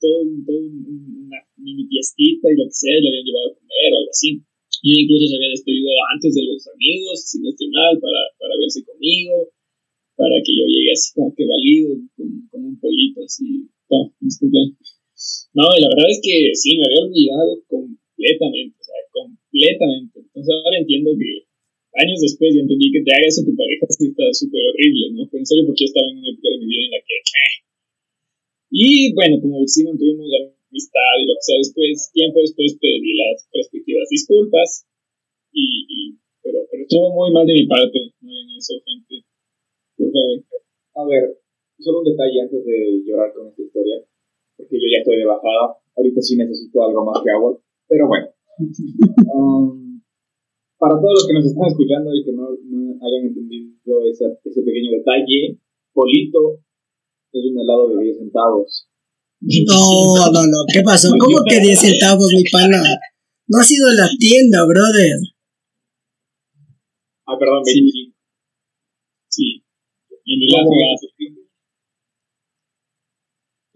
[0.00, 3.96] todo, todo una mini fiestita y lo que sea, le habían llevado a comer o
[4.00, 4.42] algo así.
[4.80, 8.80] Yo incluso se había despedido antes de los amigos, sin no mal, para, para verse
[8.84, 9.52] conmigo,
[10.16, 13.68] para que yo llegue así como que valido, como, un polito, así.
[13.90, 14.12] No,
[15.54, 20.14] No, y la verdad es que sí, me había olvidado completamente, o sea, completamente.
[20.22, 21.48] Entonces ahora entiendo que
[21.98, 25.26] años después ya entendí que te haga eso tu pareja sí está súper horrible, ¿no?
[25.26, 27.16] Pero en serio porque yo estaba en una época de mi vida en la que...
[27.18, 27.54] Eh.
[28.68, 30.28] Y bueno, como sí tuvimos
[30.68, 34.86] amistad y lo que sea después, tiempo después pedí las respectivas disculpas,
[35.52, 39.24] y, pero, pero estuvo muy mal de mi parte, no en eso, gente.
[39.96, 40.44] Por favor.
[40.94, 41.24] A ver,
[41.80, 44.04] solo un detalle antes de llorar con esta historia,
[44.68, 47.56] porque yo ya estoy de bajada, ahorita sí necesito algo más que agua,
[47.88, 48.28] pero bueno.
[49.28, 50.02] Um,
[50.78, 54.62] para todos los que nos están escuchando y que no, no hayan entendido ese, ese
[54.62, 55.58] pequeño detalle,
[55.92, 56.58] Polito
[57.32, 58.88] es un helado de 10 centavos
[59.40, 61.10] no, no, no, ¿qué pasó?
[61.18, 62.82] ¿Cómo que 10 centavos, mi pana?
[63.46, 65.16] No ha sido la tienda, brother.
[67.26, 68.16] Ah, perdón, 25.
[69.28, 69.62] Sí.
[70.24, 70.70] En el lado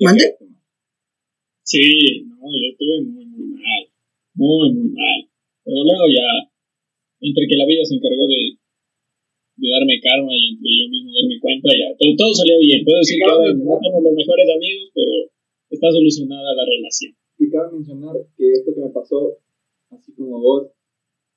[0.00, 0.36] ¿Mande?
[1.72, 3.82] Sí, no, yo estuve muy, muy mal.
[4.36, 5.20] Muy, muy mal.
[5.64, 6.52] Pero luego ya,
[7.16, 8.60] entre que la vida se encargó de,
[9.56, 12.84] de darme karma y entre yo mismo darme cuenta, ya todo, todo salió bien.
[12.84, 15.32] Puedo decir que no somos los mejores amigos, pero
[15.72, 17.16] está solucionada la relación.
[17.40, 19.40] Y cabe mencionar que esto que me pasó,
[19.96, 20.68] así como vos,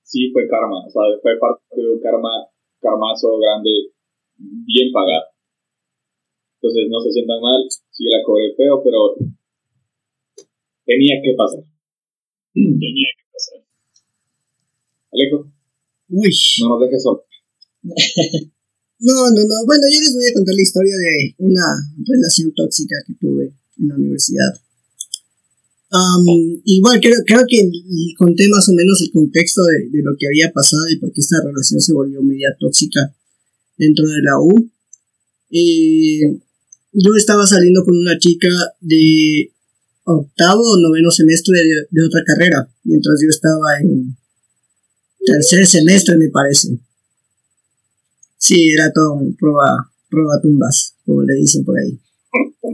[0.03, 2.43] sí fue karma, o sea, fue parte de un karma,
[2.83, 3.95] karmazo grande,
[4.35, 5.31] bien pagado.
[6.59, 9.15] Entonces no se sientan mal, sí la cobré feo, pero
[10.85, 11.63] tenía que pasar.
[12.53, 13.59] Tenía que pasar.
[15.11, 15.51] Alejo.
[16.09, 16.31] Uy.
[16.61, 17.23] No nos dejes solo.
[17.83, 19.55] no, no, no.
[19.65, 21.65] Bueno, yo les voy a contar la historia de una
[22.05, 24.53] relación tóxica que tuve en la universidad.
[26.65, 27.57] igual creo, creo que
[28.17, 31.41] conté más o menos el contexto de, lo que había pasado y por qué esta
[31.43, 33.13] relación se volvió media tóxica
[33.77, 34.71] dentro de la U.
[36.93, 39.51] yo estaba saliendo con una chica de
[40.05, 41.57] octavo o noveno semestre
[41.89, 44.15] de, otra carrera, mientras yo estaba en
[45.25, 46.77] tercer semestre, me parece.
[48.37, 51.99] Sí, era todo prueba, prueba tumbas, como le dicen por ahí.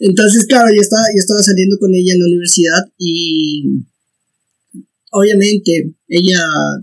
[0.00, 3.84] Entonces, claro, yo estaba, yo estaba saliendo con ella en la universidad y
[5.12, 6.40] obviamente ella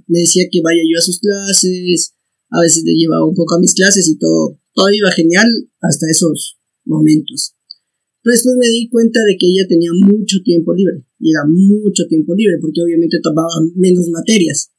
[0.08, 2.14] me decía que vaya yo a sus clases,
[2.52, 5.48] a veces le llevaba un poco a mis clases y todo, todo iba genial
[5.82, 7.55] hasta esos momentos.
[8.26, 12.10] Pero después me di cuenta de que ella tenía mucho tiempo libre, y era mucho
[12.10, 14.74] tiempo libre, porque obviamente tomaba menos materias.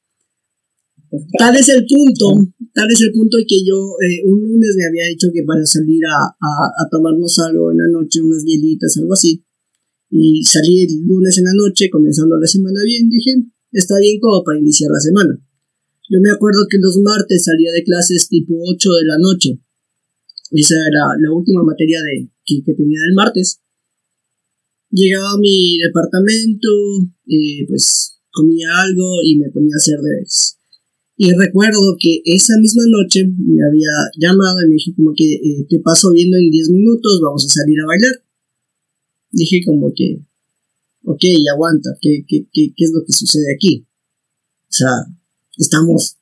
[1.39, 2.43] Tal es el punto,
[2.75, 6.03] tal es el punto que yo eh, un lunes me había dicho que para salir
[6.11, 9.47] a, a, tomarnos algo en la noche, unas hielitas, algo así.
[10.11, 13.31] Y salí el lunes en la noche, comenzando la semana bien, dije,
[13.71, 15.39] está bien como para iniciar la semana.
[16.11, 19.61] Yo me acuerdo que los martes salía de clases tipo 8 de la noche.
[20.51, 23.61] Esa era la última materia de, que, tenía del martes.
[24.91, 26.69] Llegaba a mi departamento,
[27.27, 30.57] eh, pues comía algo y me ponía a hacer deberes.
[31.19, 35.67] Y recuerdo que esa misma noche me había llamado y me dijo como que eh,
[35.69, 38.23] te paso viendo en 10 minutos, vamos a salir a bailar.
[39.33, 40.21] Dije como que,
[41.05, 43.87] ok, aguanta, ¿qué, qué, qué, qué es lo que sucede aquí?
[44.69, 44.91] O sea,
[45.57, 46.19] estamos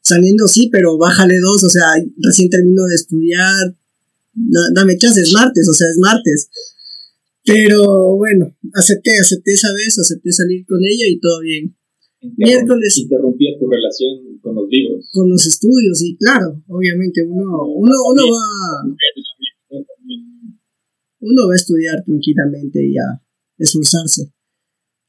[0.00, 1.84] saliendo, sí, pero bájale dos, o sea,
[2.16, 3.77] recién termino de estudiar,
[4.74, 6.50] dame chance, es martes, o sea, es martes.
[7.44, 11.78] Pero bueno, acepté, acepté esa vez, acepté salir con ella y todo bien
[12.20, 12.98] miércoles.
[12.98, 15.08] Interrumpía tu relación con los libros.
[15.12, 18.96] Con los estudios, y claro, obviamente uno, uno, uno va.
[21.20, 23.20] Uno va a estudiar tranquilamente y a
[23.58, 24.32] esforzarse.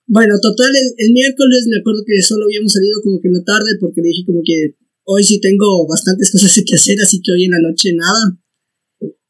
[0.07, 3.77] Bueno, total, el, miércoles me acuerdo que solo habíamos salido como que en la tarde
[3.79, 4.73] porque le dije como que
[5.03, 8.41] hoy sí tengo bastantes cosas que hacer, así que hoy en la noche nada.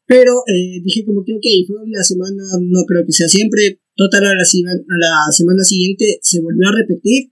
[0.10, 3.80] Pero eh, dije como que, ok, fue una semana, no creo que sea siempre.
[3.96, 7.30] Total, a la, a la semana siguiente se volvió a repetir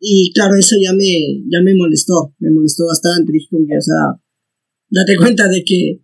[0.00, 3.32] y claro, eso ya me, ya me molestó, me molestó bastante.
[3.32, 4.16] Dije como que, o sea,
[4.88, 6.00] date cuenta de que,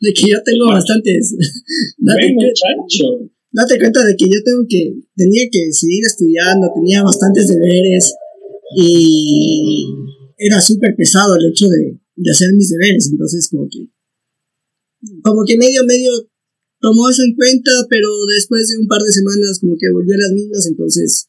[0.00, 1.36] de que yo tengo bastantes.
[1.98, 2.34] date,
[3.52, 8.14] date cuenta de que yo tengo que, tenía que seguir estudiando, tenía bastantes deberes
[8.76, 9.86] y
[10.36, 13.08] era súper pesado el hecho de, de hacer mis deberes.
[13.12, 13.86] Entonces, como que,
[15.22, 16.10] como que medio, medio
[16.80, 20.18] tomó eso en cuenta, pero después de un par de semanas, como que volvió a
[20.18, 20.66] las mismas.
[20.66, 21.28] Entonces,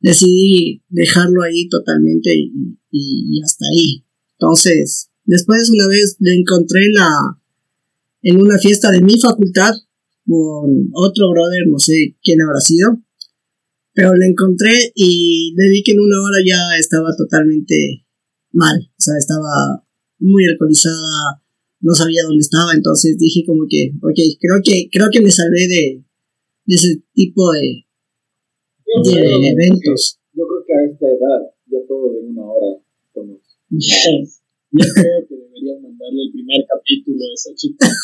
[0.00, 2.30] decidí dejarlo ahí totalmente
[2.90, 4.04] y, hasta ahí.
[4.38, 7.08] Entonces, después una vez le encontré en la
[8.22, 9.74] en una fiesta de mi facultad
[10.26, 13.02] con otro brother, no sé quién habrá sido.
[13.92, 18.06] Pero la encontré y le vi que en una hora ya estaba totalmente
[18.52, 18.76] mal.
[18.80, 19.84] O sea, estaba
[20.18, 21.43] muy alcoholizada,
[21.84, 25.68] no sabía dónde estaba, entonces dije como que, ok, creo que, creo que me salvé
[25.68, 26.00] de,
[26.64, 27.84] de ese tipo de,
[29.04, 29.20] de
[29.52, 30.18] eventos.
[30.32, 32.80] Yo creo que a esta edad ya todo en una hora
[33.12, 33.38] somos.
[34.74, 37.86] Yo creo que deberías mandarle el primer capítulo a esa chica.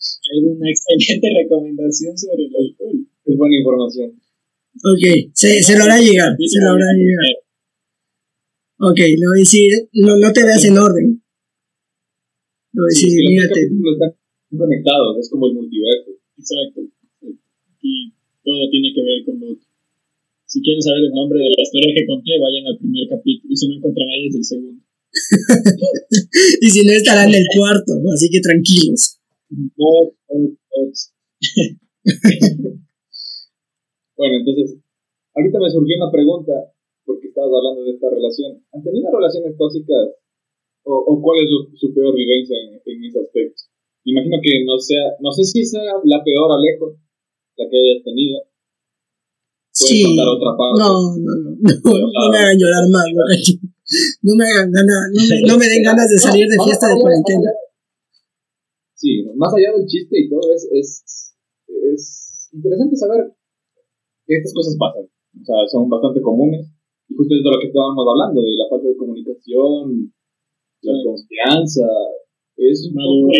[0.00, 3.06] es una excelente recomendación sobre el alcohol.
[3.24, 4.10] Es buena información.
[4.82, 7.46] Ok, se, se lo hará llegar, se lo hará llegar.
[8.78, 11.15] Ok, le voy a decir, no, no te veas en orden.
[12.90, 13.60] Sí, mírate.
[13.64, 14.12] Están
[14.56, 16.10] conectados, es como el multiverso.
[16.36, 16.82] Exacto.
[17.82, 18.12] Y
[18.44, 19.66] todo tiene que ver con lo otro.
[20.46, 23.52] Si quieren saber el nombre de la historia que conté, vayan al primer capítulo.
[23.52, 24.82] Y si no encuentran ahí, es el segundo.
[26.60, 29.18] y si no, estará en el cuarto, así que tranquilos.
[34.16, 34.78] bueno, entonces,
[35.34, 36.52] ahorita me surgió una pregunta,
[37.04, 38.62] porque estabas hablando de esta relación.
[38.72, 40.25] ¿Han tenido relaciones tóxicas?
[40.86, 43.58] ¿O, o cuál es su, su peor vivencia en, en, ese aspecto?
[44.06, 46.94] Me imagino que no sea, no sé si sea la peor, Alejo,
[47.58, 48.38] la que hayas tenido.
[49.74, 50.06] Sí.
[50.06, 50.78] Otra parte?
[50.78, 53.22] No, no, no, no, no me hagan llorar más, no,
[54.22, 57.02] no me hagan ganas, no me, no me den ganas de salir de fiesta de
[57.02, 57.50] cuarentena.
[58.94, 61.34] Sí, más allá del chiste y todo, es, es,
[61.66, 63.34] es interesante saber
[64.24, 65.04] que estas cosas pasan.
[65.04, 66.70] O sea, son bastante comunes.
[67.08, 70.14] Y justo es de lo que estábamos hablando, de la falta de comunicación,
[70.86, 71.86] la confianza,
[72.56, 73.30] es un.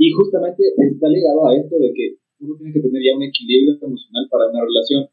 [0.00, 3.76] Y justamente está ligado a esto de que uno tiene que tener ya un equilibrio
[3.76, 5.08] emocional para una relación.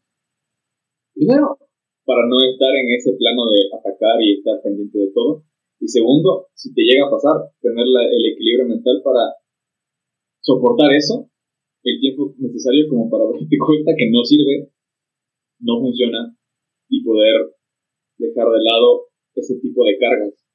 [1.14, 1.58] Primero,
[2.06, 5.44] para no estar en ese plano de atacar y estar pendiente de todo.
[5.80, 9.36] Y segundo, si te llega a pasar, tener la, el equilibrio mental para
[10.40, 11.30] soportar eso,
[11.84, 14.72] el tiempo necesario como para darte cuenta que no sirve,
[15.60, 16.32] no funciona
[16.88, 17.52] y poder
[18.18, 20.47] dejar de lado ese tipo de cargas.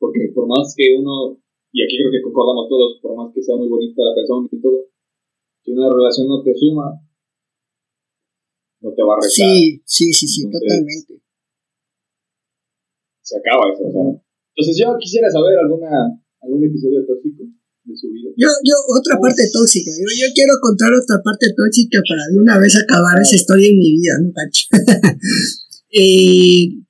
[0.00, 1.36] Porque por más que uno,
[1.70, 4.60] y aquí creo que concordamos todos, por más que sea muy bonita la persona y
[4.60, 4.88] todo,
[5.60, 6.96] si una relación no te suma,
[8.80, 9.44] no te va a restar.
[9.44, 11.12] Sí, sí, sí, sí, Entonces, totalmente.
[13.20, 14.08] Se acaba eso, o sea.
[14.56, 15.92] Entonces yo quisiera saber alguna,
[16.40, 17.44] algún episodio tóxico
[17.84, 18.32] de su vida.
[18.36, 22.58] Yo, yo, otra parte tóxica, yo, yo quiero contar otra parte tóxica para de una
[22.58, 24.64] vez acabar esa historia en mi vida, ¿no, cacho?
[25.92, 26.80] eh,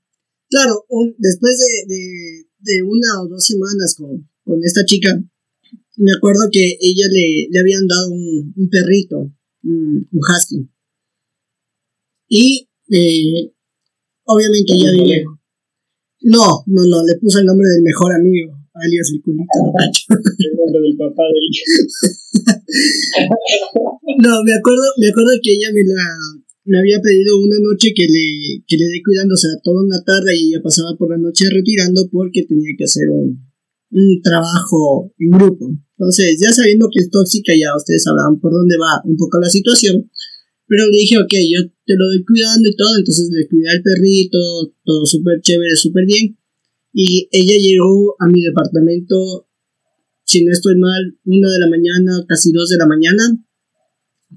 [0.48, 5.20] claro, un, después de, de, de, una o dos semanas con, con esta chica,
[5.96, 9.32] me acuerdo que ella le, le habían dado un, un perrito,
[9.64, 10.68] un, un, husky.
[12.28, 13.52] Y eh,
[14.24, 15.24] obviamente ella vivía.
[16.22, 19.44] No, no, no, le puso el nombre del mejor amigo, alias el culito.
[20.38, 21.64] El nombre del papá de ella.
[24.24, 26.04] no, me acuerdo, me acuerdo que ella me la
[26.64, 30.02] me había pedido una noche que le, que le dé cuidando, o sea, toda una
[30.04, 33.50] tarde y ella pasaba por la noche retirando porque tenía que hacer un,
[33.90, 35.70] un trabajo en grupo.
[35.98, 39.48] Entonces, ya sabiendo que es tóxica, ya ustedes sabrán por dónde va un poco la
[39.48, 40.10] situación.
[40.66, 42.96] Pero le dije, ok, yo te lo doy cuidando y todo.
[42.96, 44.38] Entonces le cuidé al perrito,
[44.84, 46.38] todo súper chévere, súper bien.
[46.92, 49.48] Y ella llegó a mi departamento,
[50.24, 53.36] si no estoy mal, una de la mañana, casi dos de la mañana,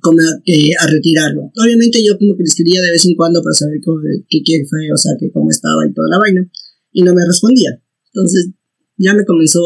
[0.02, 1.52] como a, eh, a retirarlo.
[1.56, 4.66] Obviamente yo como que le escribía de vez en cuando para saber cómo, qué, qué
[4.70, 6.50] fue, o sea, que cómo estaba y toda la vaina.
[6.91, 7.82] Y no me respondía.
[8.14, 8.52] Entonces
[8.98, 9.62] ya me comenzó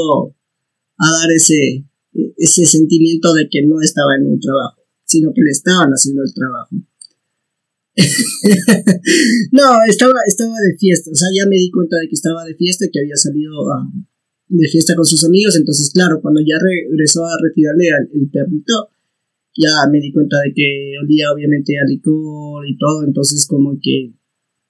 [0.97, 1.85] a dar ese,
[2.37, 6.33] ese sentimiento de que no estaba en un trabajo, sino que le estaban haciendo el
[6.33, 6.75] trabajo.
[9.51, 12.53] no, estaba, estaba de fiesta, o sea, ya me di cuenta de que estaba de
[12.53, 13.89] fiesta, que había salido a,
[14.49, 18.89] de fiesta con sus amigos, entonces claro, cuando ya regresó a retirarle al el perrito,
[19.57, 24.13] ya me di cuenta de que olía obviamente a licor y todo, entonces como que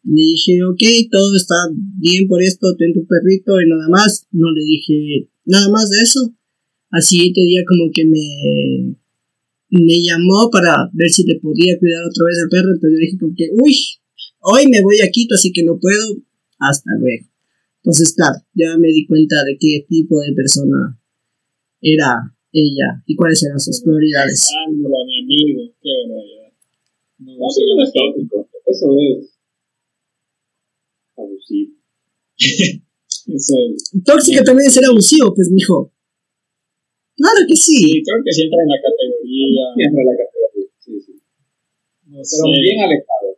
[0.07, 1.55] le dije, ok, todo está
[1.99, 4.25] bien por esto, ten tu perrito y nada más.
[4.31, 6.33] No le dije nada más de eso.
[6.91, 8.95] Al siguiente día como que me,
[9.69, 12.69] me llamó para ver si le podía cuidar otra vez al perro.
[12.71, 13.75] Entonces yo dije como que, uy,
[14.39, 16.23] hoy me voy a Quito, así que no puedo.
[16.59, 17.27] Hasta luego.
[17.83, 20.97] Entonces, claro, ya me di cuenta de qué tipo de persona
[21.81, 24.47] era ella y cuáles eran sus prioridades.
[24.51, 26.51] Ah, mi amigo, qué barbaridad.
[27.19, 28.49] No, no, no es tóxico.
[28.65, 29.37] Eso es
[31.17, 31.73] abusivo.
[33.27, 33.55] Eso.
[34.05, 35.91] Tóxica también es ser abusivo, pues, mijo.
[37.17, 37.75] Claro que sí.
[37.75, 39.63] Sí, creo que sí entra en la categoría.
[39.73, 41.13] Siempre en la categoría, sí, sí.
[42.07, 42.61] No Pero sé.
[42.61, 43.29] bien alejado.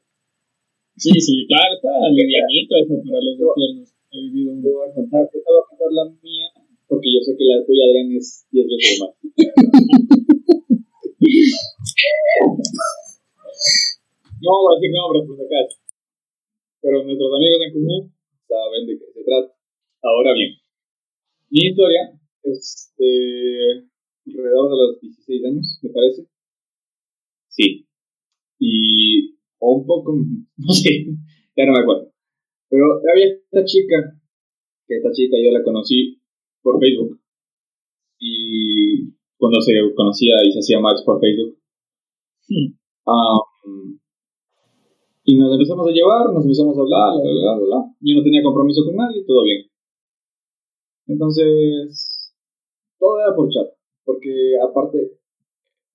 [0.99, 3.87] Sí, sí, claro, está alivianito eso para los infiernos.
[4.11, 4.59] He vivido un...
[4.59, 6.45] A contar, te voy a contar la mía,
[6.89, 9.13] porque yo sé que la tuya, Adrián, es 10 veces más.
[14.41, 15.75] No voy a decir nombres por si acaso.
[16.81, 18.13] Pero nuestros amigos en común
[18.47, 19.53] saben de qué se trata.
[20.01, 20.55] Ahora bien,
[21.49, 23.83] mi historia es de
[24.27, 26.23] alrededor de los 16 años, me parece.
[27.49, 27.85] Sí.
[28.59, 29.35] Y.
[29.59, 30.15] o un poco.
[30.57, 31.05] no sé,
[31.57, 32.13] ya no me acuerdo.
[32.69, 34.15] Pero había esta chica,
[34.87, 36.18] que esta chica yo la conocí
[36.61, 37.19] por Facebook.
[38.19, 41.57] Y cuando se conocía y se hacía match por Facebook.
[43.05, 43.99] Um,
[45.23, 47.95] y nos empezamos a llevar, nos empezamos a hablar, bla, bla, bla, bla.
[48.01, 49.65] Yo no tenía compromiso con nadie, todo bien.
[51.07, 52.33] Entonces,
[52.99, 53.67] todo era por chat.
[54.03, 55.19] Porque aparte,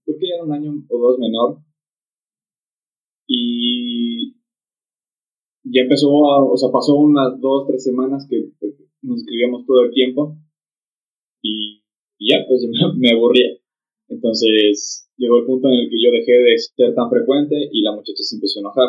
[0.04, 1.58] creo que ya era un año o dos menor.
[3.26, 4.34] Y
[5.64, 8.50] ya empezó, a, o sea, pasó unas dos, tres semanas que
[9.02, 10.36] nos escribíamos todo el tiempo.
[11.44, 11.84] Y,
[12.18, 12.64] ya, pues
[12.96, 13.52] me, aburría.
[14.08, 17.92] Entonces llegó el punto en el que yo dejé de ser tan frecuente y la
[17.92, 18.88] muchacha se empezó a enojar.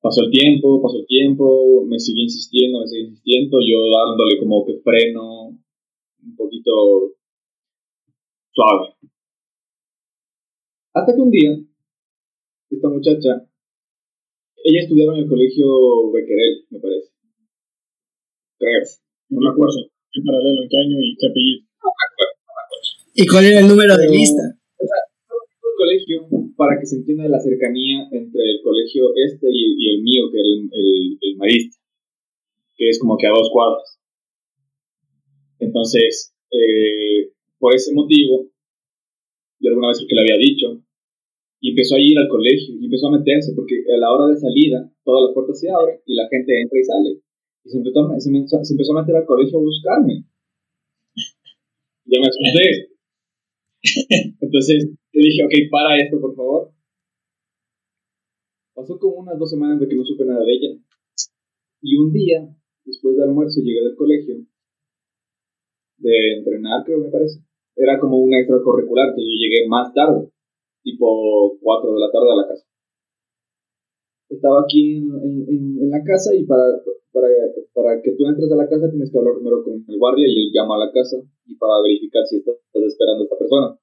[0.00, 4.66] Pasó el tiempo, pasó el tiempo, me sigue insistiendo, me sigue insistiendo, yo dándole como
[4.66, 7.14] que freno, un poquito
[8.50, 8.96] suave.
[10.92, 11.56] Hasta que un día,
[12.68, 13.46] esta muchacha
[14.64, 17.10] ella estudiaba en el colegio Bequerel, me parece.
[18.58, 19.01] Creo.
[19.32, 19.88] No me acuerdo.
[20.12, 20.60] ¿Qué paralelo?
[20.60, 21.64] ¿En qué año y qué apellido?
[21.80, 22.86] No me acuerdo, no me acuerdo.
[23.16, 24.44] ¿Y cuál era el número de lista?
[24.76, 26.16] O sea, el colegio,
[26.52, 30.48] para que se entienda la cercanía entre el colegio este y, el mío, que era
[30.52, 31.80] el, el, el Marista,
[32.76, 33.96] que es como que a dos cuadras.
[35.60, 38.52] Entonces, eh, por ese motivo,
[39.60, 40.84] yo alguna vez que le había dicho,
[41.62, 44.36] y empezó a ir al colegio y empezó a meterse porque a la hora de
[44.36, 47.22] salida todas las puertas se abren y la gente entra y sale.
[47.64, 50.24] Y se empezó, se empezó, a meter al colegio a buscarme.
[52.04, 52.90] Ya me asusté.
[54.40, 56.72] Entonces le dije, ok, para esto, por favor.
[58.74, 60.78] Pasó como unas dos semanas de que no supe nada de ella.
[61.80, 62.54] Y un día,
[62.84, 64.44] después del almuerzo, llegué del colegio,
[65.98, 67.40] de entrenar, creo, me parece.
[67.76, 70.32] Era como un extracurricular, entonces yo llegué más tarde
[70.82, 72.66] tipo 4 de la tarde a la casa.
[74.32, 76.64] Estaba aquí en, en, la casa y para,
[77.12, 77.28] para,
[77.74, 80.32] para, que tú entres a la casa tienes que hablar primero con el guardia y
[80.32, 83.78] él llama a la casa y para verificar si estás, esperando a esta persona.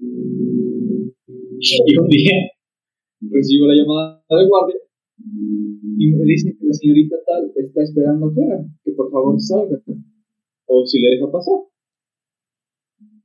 [0.00, 2.48] Y un día
[3.20, 4.80] recibo la llamada del guardia
[5.98, 9.82] y me dice que la señorita tal está esperando afuera, que por favor salga
[10.66, 11.60] o si le deja pasar.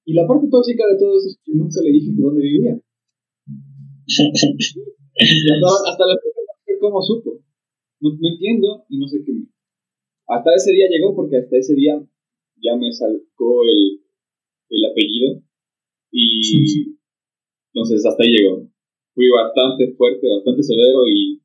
[0.05, 2.75] Y la parte tóxica de todo eso es que nunca le dije de dónde vivía.
[5.15, 6.32] hasta, la la
[6.83, 7.39] cómo supo.
[8.01, 9.31] No, no, entiendo y no sé qué.
[10.27, 11.95] Hasta ese día llegó porque hasta ese día
[12.59, 14.03] ya me sacó el,
[14.69, 15.41] el apellido
[16.11, 16.97] y
[17.73, 18.67] entonces hasta ahí llegó.
[19.15, 21.41] Fui bastante fuerte, bastante severo y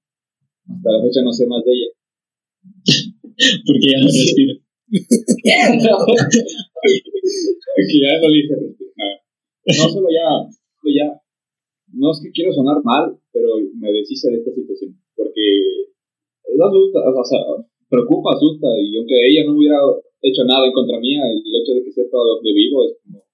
[0.67, 1.91] hasta la fecha no sé más de ella.
[3.67, 4.55] porque ya no respiro.
[7.89, 8.55] que ya no le hice
[9.79, 11.23] No solo ya, solo ya,
[11.93, 15.43] no es que quiero sonar mal, pero me deshice de esta situación, porque
[16.47, 17.43] eso asusta, o sea,
[17.91, 19.83] preocupa, asusta, y aunque ella no hubiera
[20.23, 23.27] hecho nada en contra mía, el hecho de que sepa dónde vivo es como,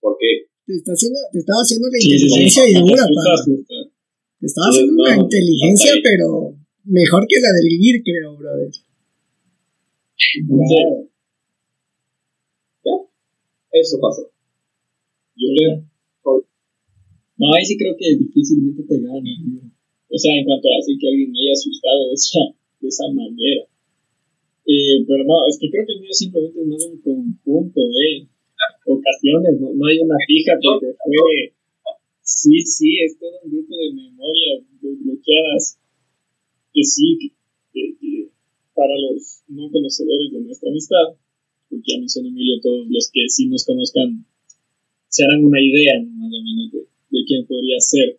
[0.00, 0.52] ¿por qué?
[0.68, 5.92] Te, está haciendo, te estaba haciendo la inteligencia y dura, Te estaba haciendo una inteligencia,
[6.04, 6.54] pero
[6.84, 8.70] mejor que la del vivir, creo, brother.
[10.38, 11.08] Entonces,
[13.72, 14.30] eso pasó.
[15.36, 15.84] Yo leo.
[17.36, 19.73] No, ahí sí creo que difícilmente te gane.
[20.14, 22.42] O sea, en cuanto a así que alguien me haya asustado de esa,
[22.80, 23.66] de esa manera.
[24.64, 28.30] Eh, pero no, es que creo que el mío simplemente es más un conjunto de
[28.86, 31.52] ocasiones, no, no hay una fija porque fue.
[32.22, 35.78] Sí, sí, es todo un grupo de memorias desbloqueadas
[36.72, 37.32] que sí,
[37.72, 38.30] que
[38.74, 41.14] para los no conocedores de nuestra amistad,
[41.68, 44.24] porque ya mencionó Emilio, todos los que sí nos conozcan
[45.08, 48.18] se harán una idea más o menos de, quién podría ser.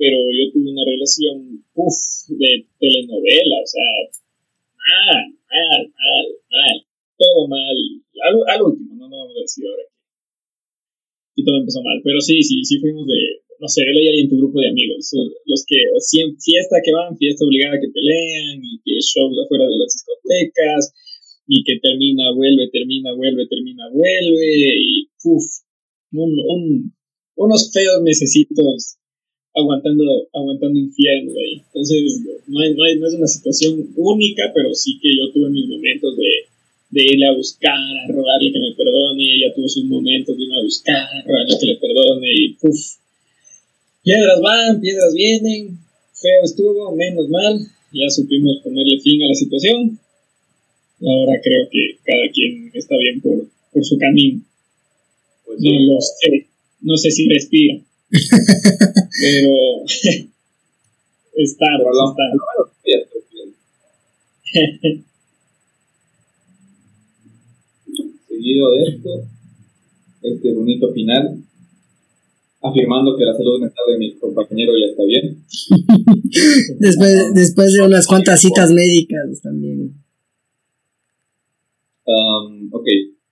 [0.00, 3.84] Pero yo tuve una relación, uff, de telenovela, o sea,
[4.80, 6.76] mal, mal, mal, mal,
[7.20, 7.76] todo mal.
[8.24, 9.84] Al, último, no, no vamos a decir ahora
[11.36, 14.30] que todo empezó mal, pero sí, sí, sí fuimos de, no sé, él ahí en
[14.32, 15.12] tu grupo de amigos,
[15.44, 15.76] los que
[16.40, 20.96] fiesta que van, fiesta obligada que pelean y que shows afuera de las discotecas
[21.46, 24.48] y que termina, vuelve, termina, vuelve, termina, vuelve,
[24.80, 25.44] y uff,
[26.12, 26.96] un,
[27.36, 28.99] unos feos necesitos
[29.54, 31.62] aguantando, aguantando infierno ahí.
[31.66, 36.30] Entonces, no, no, es una situación única, pero sí que yo tuve mis momentos de,
[36.90, 40.42] de irle a buscar, a rogarle que me perdone, y ella tuvo sus momentos de
[40.42, 42.96] irme a buscar, a rogarle que le perdone, y puff.
[44.02, 45.78] Piedras van, piedras vienen,
[46.14, 47.58] feo estuvo, menos mal,
[47.92, 49.98] ya supimos ponerle fin a la situación.
[51.02, 54.42] Ahora creo que cada quien está bien por, por su camino.
[55.44, 56.46] Pues no lo sé,
[56.82, 57.80] no sé si respira,
[59.20, 59.84] pero
[61.36, 62.24] está, está.
[68.26, 69.10] Seguido de esto,
[70.22, 71.38] este bonito final,
[72.62, 75.44] afirmando que la salud mental de mi compañero ya está bien.
[76.80, 79.94] después, después de unas cuantas citas médicas también.
[82.06, 82.86] Um, ok,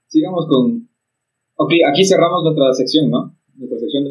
[0.07, 0.87] sigamos con...
[1.57, 3.35] Ok, aquí cerramos nuestra sección, ¿no?
[3.57, 4.08] Nuestra sección de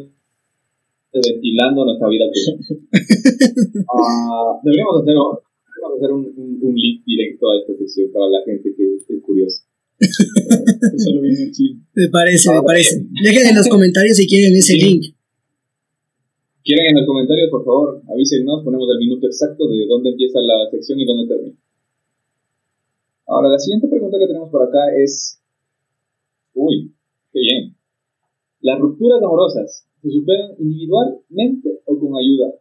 [1.22, 2.26] ventilando nuestra vida.
[2.26, 2.32] uh,
[4.64, 6.26] deberíamos hacer, deberíamos hacer un,
[6.62, 9.68] un, link directo a esta sección para la gente que es curiosa.
[11.96, 13.04] me parece, me parece.
[13.24, 15.16] Dejen en los comentarios si quieren ese link.
[16.64, 20.70] Quieren en los comentarios, por favor, avísenos, ponemos el minuto exacto de dónde empieza la
[20.70, 21.58] sección y dónde termina.
[23.26, 25.42] Ahora, la siguiente pregunta que tenemos por acá es,
[26.54, 26.94] uy,
[27.32, 27.76] qué bien.
[28.60, 32.56] Las rupturas amorosas, ¿se superan individualmente o con ayuda?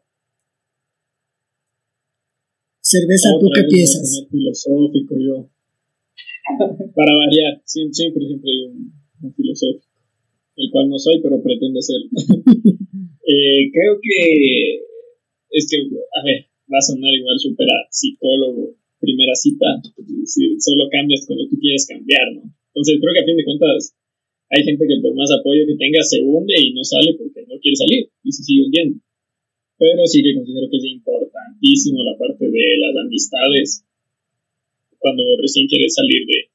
[2.83, 4.27] Cerveza, ¿tú qué piensas?
[4.31, 5.51] filosófico yo.
[6.95, 8.93] Para variar, siempre, siempre, hay un,
[9.23, 9.87] un, filosófico,
[10.57, 12.11] el cual no soy, pero pretendo serlo.
[13.27, 14.87] eh, creo que
[15.51, 19.67] es que, a ver, va a sonar igual super psicólogo primera cita,
[20.59, 22.43] solo cambias cuando tú quieres cambiar, ¿no?
[22.75, 23.95] Entonces creo que a fin de cuentas
[24.51, 27.59] hay gente que por más apoyo que tenga se hunde y no sale porque no
[27.59, 29.01] quiere salir y se sigue hundiendo.
[29.79, 33.85] Pero sí que considero que es importantísimo la parte de las amistades
[34.99, 36.49] cuando recién quieres salir de,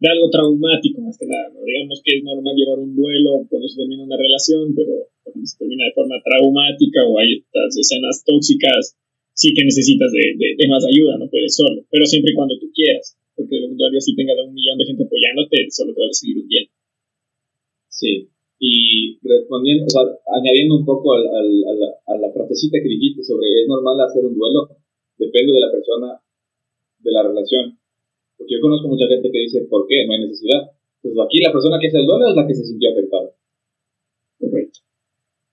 [0.00, 1.52] de algo traumático más que nada.
[1.54, 1.62] ¿no?
[1.62, 5.58] Digamos que es normal llevar un duelo cuando se termina una relación, pero cuando se
[5.58, 8.96] termina de forma traumática o hay estas escenas tóxicas
[9.34, 12.70] sí que necesitas de, de, más ayuda, no puedes solo, pero siempre y cuando tú
[12.72, 16.00] quieras, porque de lo contrario, si tengas a un millón de gente apoyándote, solo te
[16.00, 16.70] vas a seguir hundiendo.
[17.94, 18.26] Sí,
[18.58, 20.02] y respondiendo, o sea,
[20.34, 24.00] añadiendo un poco al, al, a, la, a la frasecita que dijiste sobre es normal
[24.02, 24.66] hacer un duelo,
[25.16, 26.20] depende de la persona,
[26.98, 27.78] de la relación.
[28.36, 30.04] Porque yo conozco mucha gente que dice, ¿por qué?
[30.06, 30.74] No hay necesidad.
[31.02, 33.30] Entonces aquí la persona que hace el duelo es la que se sintió afectada.
[34.40, 34.80] Correcto.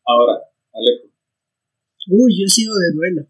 [0.04, 0.42] Ahora,
[0.74, 1.14] Alejo.
[2.10, 3.22] Uy, yo sigo de duelo.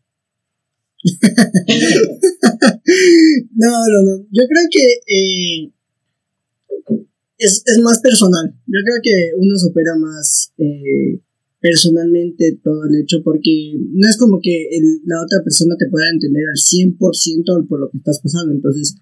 [3.59, 4.23] no, no, no.
[4.31, 5.67] Yo creo que eh,
[7.41, 8.53] es, es, más personal.
[8.67, 11.21] Yo creo que uno supera más eh,
[11.59, 14.69] personalmente todo el hecho porque no es como que
[15.05, 18.53] la otra persona te pueda entender al 100% por lo que estás pasando.
[18.53, 18.95] Entonces,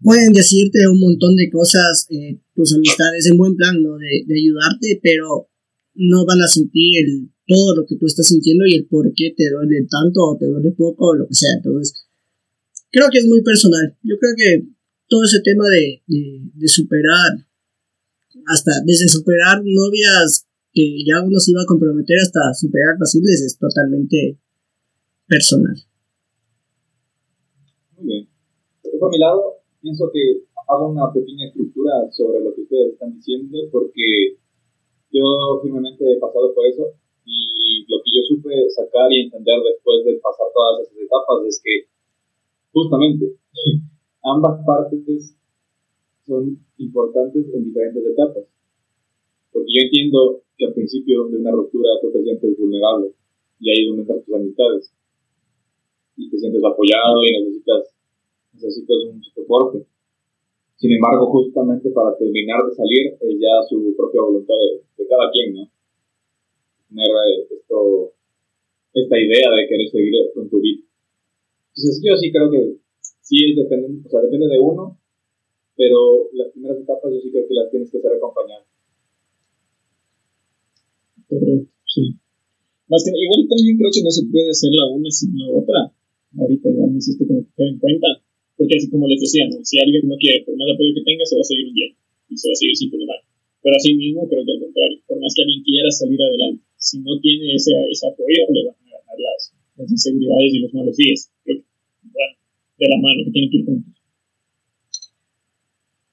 [0.00, 3.96] pueden decirte un montón de cosas, eh, tus amistades en buen plan, ¿no?
[3.96, 5.48] De, de ayudarte, pero
[5.94, 9.32] no van a sentir el todo lo que tú estás sintiendo y el por qué
[9.34, 11.50] te duele tanto o te duele poco o lo que sea.
[11.56, 12.06] Entonces,
[12.92, 13.96] creo que es muy personal.
[14.02, 14.68] Yo creo que
[15.08, 17.32] todo ese tema de, de, superar,
[18.46, 23.58] hasta desde superar novias que ya uno se iba a comprometer hasta superar pacibles es
[23.58, 24.38] totalmente
[25.26, 25.74] personal.
[27.96, 28.28] Muy bien.
[29.00, 33.58] por mi lado, pienso que hago una pequeña estructura sobre lo que ustedes están diciendo
[33.72, 34.36] porque
[35.10, 35.24] yo
[35.62, 36.92] firmemente he pasado por eso
[37.24, 41.60] y lo que yo supe sacar y entender después de pasar todas esas etapas es
[41.64, 41.88] que
[42.72, 43.36] justamente
[44.34, 45.34] ambas partes
[46.26, 48.44] son importantes en diferentes etapas.
[49.52, 53.12] Porque yo entiendo que al principio de una ruptura tú te sientes vulnerable
[53.60, 54.92] y ahí es donde están tus amistades.
[56.16, 57.94] Y te sientes apoyado y necesitas,
[58.52, 59.86] necesitas un soporte.
[60.76, 65.30] Sin embargo, justamente para terminar de salir es ya su propia voluntad de, de cada
[65.30, 65.70] quien, ¿no?
[66.88, 67.06] tener
[67.50, 68.12] esto,
[68.94, 70.82] esta idea de querer seguir con tu vida.
[71.76, 72.76] Entonces yo sí creo que
[73.28, 74.96] sí es depende, o sea, depende de uno,
[75.76, 78.64] pero las primeras etapas yo sí creo que las tienes que ser acompañado.
[81.28, 82.16] Correcto, sí.
[82.88, 85.92] Más que, igual también creo que no se puede hacer la una sin la otra.
[86.40, 88.08] Ahorita igual me hiciste como que en cuenta.
[88.56, 89.62] Porque así como les decía, ¿no?
[89.62, 91.94] si alguien no quiere, por más apoyo que tenga, se va a seguir hundiendo
[92.26, 93.22] y se va a seguir sintiendo mal.
[93.62, 96.98] Pero así mismo creo que al contrario, por más que alguien quiera salir adelante, si
[96.98, 100.96] no tiene ese, ese apoyo, le van a ganar las, las inseguridades y los malos
[100.96, 101.30] días.
[101.44, 101.67] Creo que,
[102.78, 103.94] de la mano, que tienen que ir juntos.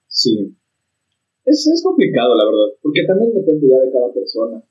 [0.07, 0.55] Sí.
[1.45, 4.63] Es, es complicado, la verdad, porque también depende ya de cada persona.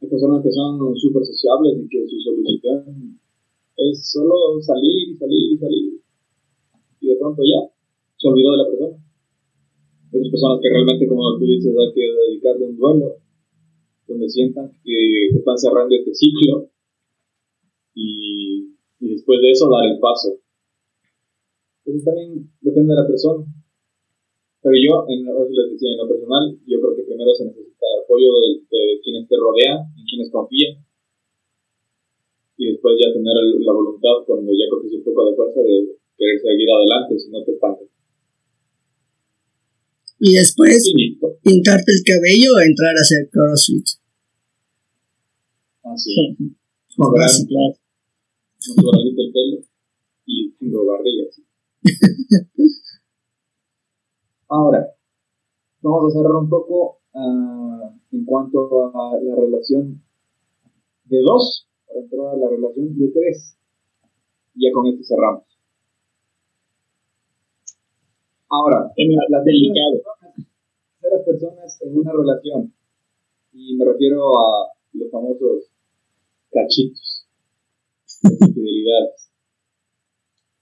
[0.00, 3.18] Hay personas que son súper sociables y que su solución
[3.76, 6.00] es solo salir y salir y salir.
[7.00, 7.72] Y de pronto ya
[8.16, 8.96] se olvidó de la persona.
[10.12, 13.16] Esas personas que realmente, como tú dices, hay que dedicarle un duelo,
[14.06, 16.70] donde sientan que están cerrando este ciclo
[17.94, 20.43] y, y después de eso dar el paso.
[21.84, 23.44] Entonces también depende de la persona.
[24.64, 28.32] Pero yo, en, les decía, en lo personal, yo creo que primero se necesita apoyo
[28.40, 30.80] de, de quienes te rodean, en quienes confían,
[32.56, 36.40] y después ya tener la voluntad, cuando ya coges un poco de fuerza, de querer
[36.40, 37.88] seguir adelante, si no te estancas.
[40.20, 40.92] Y después
[41.42, 43.84] pintarte el cabello o entrar a hacer crossfit.
[45.82, 46.96] Así es.
[46.96, 47.74] O gran, claro.
[48.64, 49.60] El pelo
[50.26, 51.24] y tengo barriga.
[54.48, 54.94] Ahora,
[55.82, 60.02] vamos a cerrar un poco uh, en cuanto a la relación
[61.04, 63.56] de dos, para entrar a la relación de tres.
[64.54, 65.44] Y ya con esto cerramos.
[68.48, 68.92] Ahora,
[69.28, 70.00] las delicado.
[71.02, 72.72] las personas en una relación,
[73.52, 75.70] y me refiero a los famosos
[76.50, 77.26] cachitos,
[78.22, 79.33] fidelidades.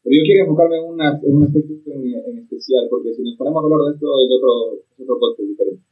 [0.03, 3.62] Pero yo quiero enfocarme en, una, en un aspecto en, especial, porque si nos ponemos
[3.62, 5.82] a hablar de esto es otro, es otro podcast diferente.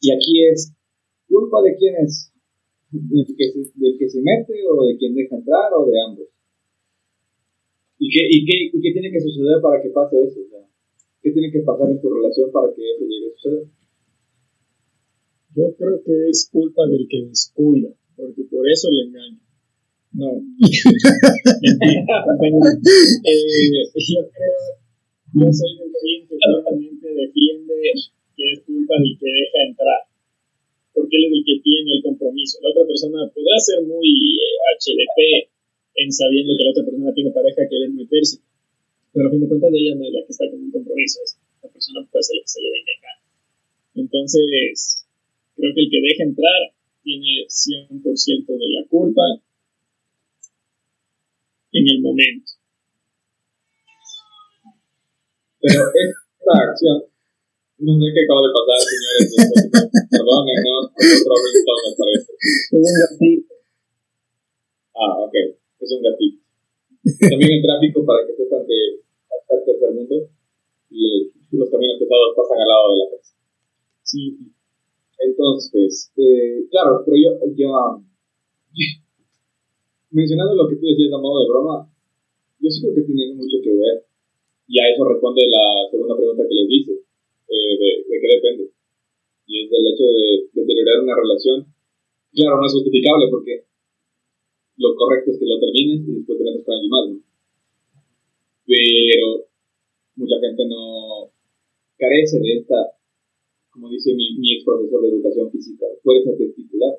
[0.00, 0.74] Y aquí es,
[1.28, 2.32] ¿culpa de quién es?
[2.90, 6.26] ¿Del que, se, ¿Del que se mete o de quien deja entrar o de ambos?
[7.98, 10.40] ¿Y qué, y, qué, ¿Y qué tiene que suceder para que pase eso?
[11.22, 13.66] ¿Qué tiene que pasar en tu relación para que eso llegue a suceder?
[15.54, 19.45] Yo creo que es culpa del que descuida, porque por eso le engaña.
[20.12, 20.30] No.
[23.26, 24.60] eh, yo creo,
[25.34, 27.76] yo soy de alguien que solamente defiende
[28.36, 30.02] que es culpa del que deja entrar,
[30.94, 32.58] porque él es el que tiene el compromiso.
[32.62, 34.08] La otra persona podrá ser muy
[34.80, 35.52] HDP,
[35.96, 38.40] en sabiendo que la otra persona tiene pareja quiere meterse.
[39.12, 41.36] Pero a fin de cuentas ella no es la que está con un compromiso, es
[41.62, 43.12] la persona puede ser la que se le venga acá.
[43.96, 45.04] Entonces,
[45.56, 46.60] creo que el que deja entrar
[47.02, 48.00] tiene 100%
[48.46, 49.24] de la culpa
[52.16, 52.52] momento.
[55.60, 56.96] Pero esta acción,
[57.78, 59.28] no sé qué acaba de pasar, señores.
[60.08, 62.32] Perdón, no, otro ringtone me parece.
[64.96, 65.36] Ah, ok
[65.80, 66.42] es un gatito.
[67.30, 70.28] También el tráfico, para que sepan que hasta el tercer mundo,
[70.90, 73.32] los caminos pesados pasan al lado de la casa.
[74.02, 74.38] Sí.
[75.18, 78.02] Entonces, eh, claro, pero yo, ya,
[80.10, 81.88] mencionando lo que tú decías a modo de broma,
[82.58, 84.06] yo sí creo que tiene mucho que ver,
[84.66, 88.64] y a eso responde la segunda pregunta que les hice, eh, de, de, qué depende.
[89.46, 91.70] Y es del hecho de deteriorar una relación.
[92.34, 93.64] Claro, no es justificable porque
[94.76, 97.16] lo correcto es que lo termines y después te metas con alguien más, ¿no?
[98.66, 99.46] Pero
[100.16, 101.30] mucha gente no
[101.96, 102.98] carece de esta,
[103.70, 106.98] como dice mi, mi ex profesor de educación física, fuerza testicular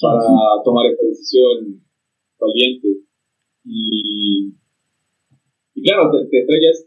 [0.00, 1.82] para tomar esta decisión
[2.38, 2.88] valiente.
[3.64, 4.54] Y,
[5.74, 6.86] y claro, te, te estrellas,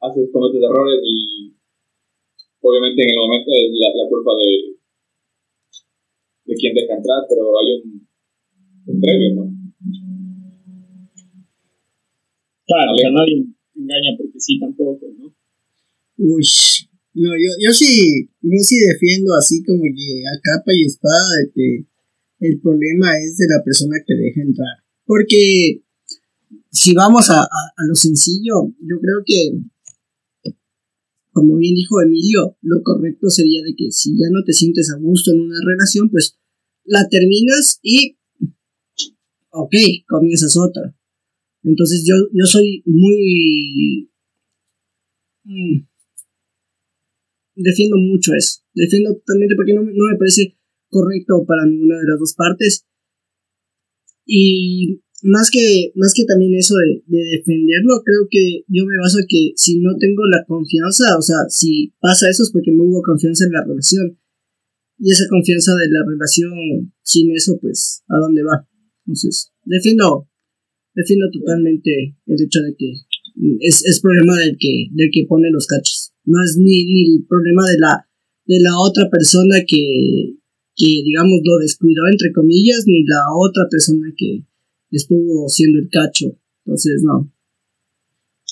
[0.00, 1.54] haces, cometes errores y
[2.60, 4.76] obviamente en el momento es la, la culpa de,
[6.46, 7.82] de quien deja entrar, pero hay
[8.86, 9.58] un previo, ¿no?
[12.68, 15.32] Claro, o nadie engaña porque sí tampoco, ¿no?
[16.18, 16.44] Uy,
[17.14, 21.50] no, yo, yo sí, yo sí defiendo así como que a capa y espada de
[21.54, 21.86] que
[22.40, 24.84] el problema es de la persona que deja entrar.
[25.06, 25.80] Porque
[26.78, 30.52] si vamos a, a, lo sencillo, yo creo que,
[31.32, 34.98] como bien dijo Emilio, lo correcto sería de que si ya no te sientes a
[34.98, 36.38] gusto en una relación, pues
[36.84, 38.18] la terminas y
[39.50, 39.74] ok,
[40.06, 40.94] comienzas otra.
[41.62, 44.10] Entonces yo, yo soy muy...
[45.44, 45.86] Mm,
[47.56, 48.60] defiendo mucho eso.
[48.72, 50.56] Defiendo totalmente porque no, no, me parece
[50.88, 52.86] correcto para ninguna de las dos partes.
[54.24, 59.18] Y más que, más que también eso de, de defenderlo, creo que yo me baso
[59.18, 62.84] en que si no tengo la confianza, o sea, si pasa eso es porque no
[62.84, 64.18] hubo confianza en la relación.
[64.98, 68.66] Y esa confianza de la relación sin eso, pues, ¿a dónde va?
[69.06, 70.28] Entonces, defiendo,
[70.94, 72.92] defiendo totalmente el hecho de que
[73.60, 76.12] es, es problema del que, del que pone los cachos.
[76.24, 78.08] No es ni, ni el problema de la,
[78.46, 80.34] de la otra persona que,
[80.74, 84.47] que, digamos, lo descuidó, entre comillas, ni la otra persona que
[84.96, 86.26] estuvo siendo el cacho.
[86.64, 87.30] Entonces, no.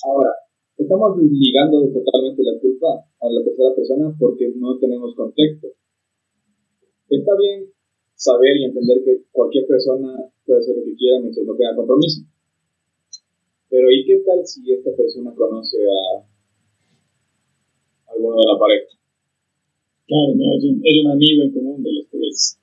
[0.04, 0.32] Ahora,
[0.76, 2.86] estamos ligando totalmente la culpa
[3.20, 5.68] a la tercera persona porque no tenemos contexto.
[7.08, 7.70] Está bien
[8.14, 12.22] saber y entender que cualquier persona puede hacer lo que quiera mientras no tenga compromiso.
[13.68, 16.24] Pero ¿y qué tal si esta persona conoce a
[18.12, 18.96] alguno de la pareja?
[20.06, 22.58] Claro, no, es un, es un amigo en común de los tres.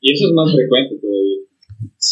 [0.00, 1.41] Y eso es más frecuente todavía.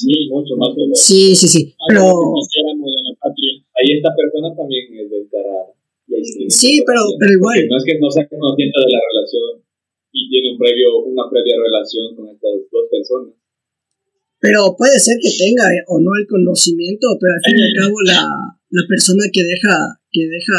[0.00, 0.96] Sí, mucho más frecuente.
[0.96, 1.74] Sí, sí, sí.
[1.88, 2.08] Pero...
[2.08, 3.52] en la patria.
[3.76, 5.76] Ahí esta persona también es descarada.
[6.48, 7.68] Sí, pero, pero igual.
[7.68, 9.62] no es que no sea consciente de la relación
[10.12, 13.34] y tiene un previo, una previa relación con estas dos personas.
[14.40, 17.76] Pero puede ser que tenga eh, o no el conocimiento, pero al fin y al
[17.76, 18.24] cabo la,
[18.70, 20.58] la persona que deja, que deja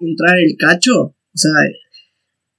[0.00, 1.50] entrar el cacho, o sea,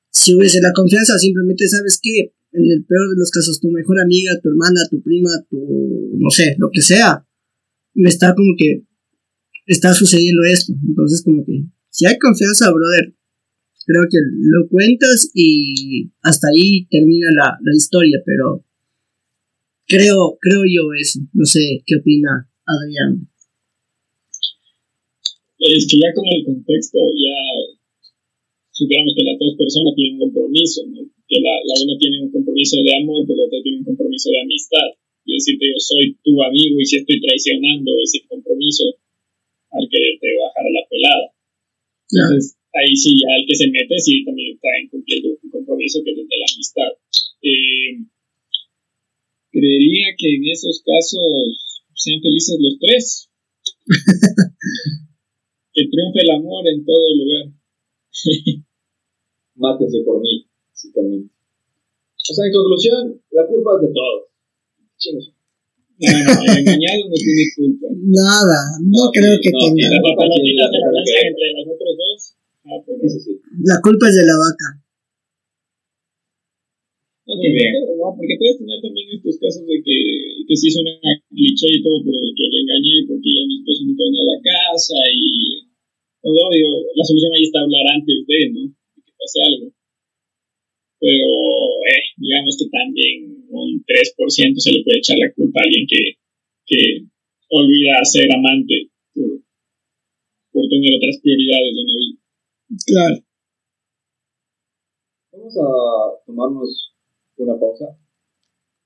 [0.09, 3.99] si hubiese la confianza, simplemente sabes que en el peor de los casos tu mejor
[3.99, 5.57] amiga, tu hermana, tu prima, tu,
[6.17, 7.25] no sé, lo que sea,
[7.95, 8.83] me está como que
[9.65, 10.73] está sucediendo esto.
[10.87, 13.15] Entonces como que si hay confianza, brother,
[13.85, 18.65] creo que lo cuentas y hasta ahí termina la, la historia, pero
[19.87, 21.19] creo, creo yo eso.
[21.33, 23.27] No sé qué opina Adrián.
[25.59, 27.39] Es que ya con el contexto, ya
[28.71, 31.12] supiéramos que las dos personas tienen un compromiso, ¿no?
[31.27, 34.29] Que la, la una tiene un compromiso de amor, pero la otra tiene un compromiso
[34.29, 34.89] de amistad.
[35.25, 38.83] Y decirte, yo soy tu amigo y si estoy traicionando ese compromiso
[39.71, 41.27] al quererte bajar a la pelada.
[42.11, 46.11] Entonces, ahí sí, ya el que se mete, sí, también está incumpliendo un compromiso que
[46.11, 46.91] es el de la amistad.
[47.41, 47.91] Eh,
[49.51, 53.29] creería que en esos casos sean felices los tres.
[55.73, 57.45] que triunfe el amor en todo lugar.
[59.55, 60.45] Mátense por mí,
[60.93, 61.33] básicamente.
[62.23, 64.21] O sea, en conclusión, la culpa es de todos.
[64.97, 65.33] Chingos.
[65.99, 67.87] No, no, el engañado no tiene culpa.
[67.91, 69.89] Nada, no, creo que tenga.
[69.91, 72.37] La culpa entre dos.
[72.63, 72.97] Ah, pero
[73.67, 74.67] La culpa es de la vaca.
[77.23, 79.97] No, no, porque puedes tener también estos casos de que,
[80.43, 80.91] que sí suena
[81.31, 84.31] cliché y todo, pero de que le engañé porque ya mi esposo nunca venía a
[84.35, 85.63] la casa y
[86.19, 88.61] todo, digo, la solución ahí está hablar antes de, ¿no?
[88.67, 89.71] De que pase algo.
[91.03, 91.27] Pero,
[91.83, 96.15] eh, digamos que también un 3% se le puede echar la culpa a alguien que,
[96.63, 96.79] que
[97.51, 99.43] olvida ser amante por,
[100.55, 102.15] por tener otras prioridades en la vida.
[102.87, 103.15] Claro.
[105.33, 105.67] Vamos a
[106.23, 106.71] tomarnos
[107.35, 107.99] una pausa.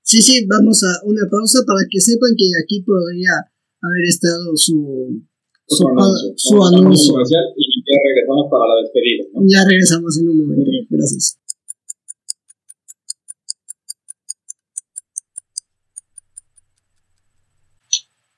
[0.02, 3.46] Sí, sí, vamos a una pausa para que sepan que aquí podría
[3.78, 5.22] haber estado su
[5.68, 7.14] su, anuncio, su anuncio.
[7.22, 9.26] y ya regresamos para la despedida.
[9.34, 9.44] ¿no?
[9.46, 10.72] Ya regresamos en un momento.
[10.90, 11.38] Gracias.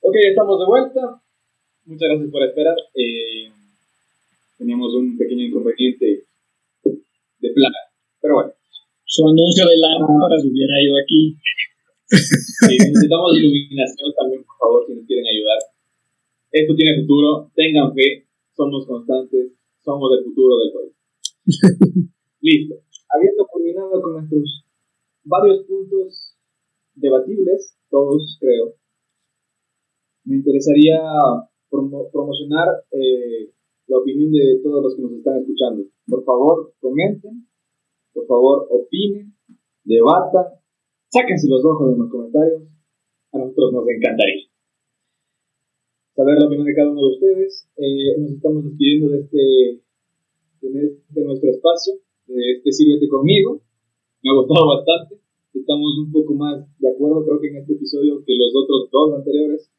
[0.02, 1.22] Ok, estamos de vuelta.
[1.84, 2.76] Muchas gracias por esperar.
[2.94, 3.52] Eh,
[4.56, 6.24] teníamos un pequeño inconveniente
[6.84, 7.78] de plata,
[8.20, 8.52] pero bueno.
[9.04, 11.36] Su anuncio de lámparas hubiera ido aquí.
[12.08, 15.58] necesitamos iluminación también, por favor, si nos quieren ayudar.
[16.50, 18.26] Esto tiene futuro, tengan fe,
[18.56, 19.52] somos constantes,
[19.84, 20.92] somos el futuro del país.
[22.40, 22.76] Listo.
[23.10, 24.64] Habiendo culminado con nuestros
[25.24, 26.36] varios puntos
[26.94, 28.79] debatibles, todos creo,
[30.24, 31.00] me interesaría
[31.68, 33.50] promocionar eh,
[33.86, 35.84] la opinión de todos los que nos están escuchando.
[36.06, 37.46] Por favor, comenten,
[38.12, 39.34] por favor, opinen,
[39.84, 40.46] debatan,
[41.08, 42.62] sáquense los ojos en los comentarios.
[43.32, 44.50] A nosotros nos encantaría
[46.20, 47.68] saber la opinión de cada uno de ustedes.
[47.76, 49.80] Eh, nos estamos despidiendo de este,
[50.60, 51.94] de, nuestro espacio,
[52.26, 53.62] de este Sírvete conmigo.
[54.22, 55.16] Me ha gustado bastante.
[55.54, 59.18] Estamos un poco más de acuerdo, creo que en este episodio, que los otros dos
[59.18, 59.70] anteriores.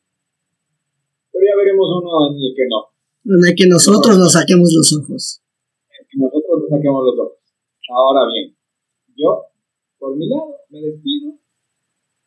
[1.32, 2.92] Pero ya veremos uno en el que no.
[3.24, 5.42] En el que nosotros nos saquemos los ojos.
[5.88, 7.40] En el que nosotros nos saquemos los ojos.
[7.92, 8.56] Ahora bien,
[9.16, 9.52] yo,
[10.00, 11.36] por mi lado, me despido.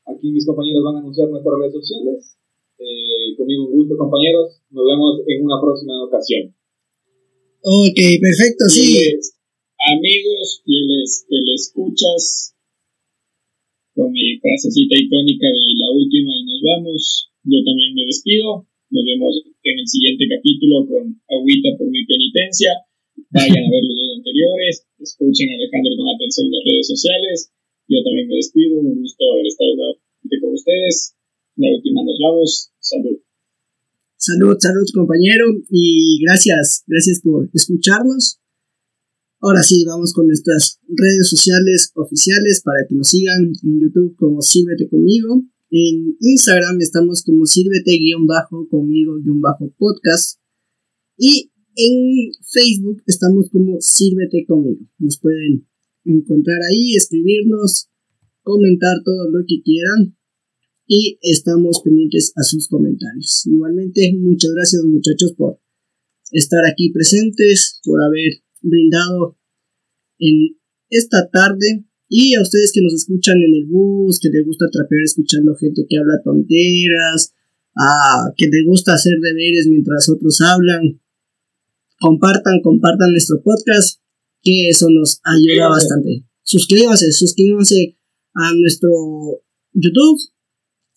[0.07, 2.36] Aquí mis compañeros van a anunciar nuestras redes sociales.
[2.78, 4.61] Eh, conmigo un gusto, compañeros.
[4.70, 6.55] Nos vemos en una próxima ocasión.
[7.64, 9.00] Ok, perfecto, sí.
[9.88, 11.24] amigos, fieles
[11.55, 12.55] escuchas
[13.94, 17.30] con mi frasecita icónica de la última y nos vamos.
[17.44, 18.66] Yo también me despido.
[18.95, 22.78] Nos vemos en el siguiente capítulo con Agüita por mi penitencia.
[23.34, 24.86] Vayan a ver los dos anteriores.
[25.03, 27.36] Escuchen a Alejandro con atención en las redes sociales.
[27.90, 28.78] Yo también me despido.
[28.78, 31.18] Un gusto haber estado con ustedes.
[31.59, 32.70] La última nos vamos.
[32.78, 33.18] Salud.
[34.14, 38.38] Salud, salud compañero y gracias, gracias por escucharnos.
[39.42, 44.40] Ahora sí, vamos con nuestras redes sociales oficiales para que nos sigan en YouTube como
[44.40, 45.42] Sírvete conmigo.
[45.77, 50.39] En Instagram estamos como Sírvete-conmigo-podcast.
[51.18, 54.87] Y en Facebook estamos como Sírvete conmigo.
[54.99, 55.66] Nos pueden
[56.05, 57.89] encontrar ahí, escribirnos,
[58.43, 60.16] comentar todo lo que quieran.
[60.87, 63.45] y estamos pendientes a sus comentarios.
[63.47, 65.59] Igualmente, muchas gracias muchachos por
[66.31, 69.37] estar aquí presentes, por haber brindado
[70.20, 70.57] en
[70.89, 75.02] esta tarde y a ustedes que nos escuchan en el bus, que les gusta trapear
[75.02, 77.32] escuchando gente que habla tonteras,
[77.76, 81.00] a que les gusta hacer deberes mientras otros hablan,
[81.98, 84.00] compartan, compartan nuestro podcast,
[84.42, 86.24] que eso nos ayuda bastante.
[86.42, 87.96] Suscríbanse, suscríbanse
[88.34, 88.90] a nuestro
[89.72, 90.20] YouTube,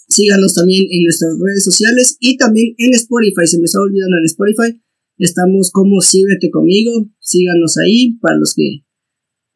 [0.08, 4.26] síganos también en nuestras redes sociales y también en Spotify, se me está olvidando en
[4.26, 4.82] Spotify,
[5.18, 8.84] estamos como Síguete conmigo, síganos ahí para los que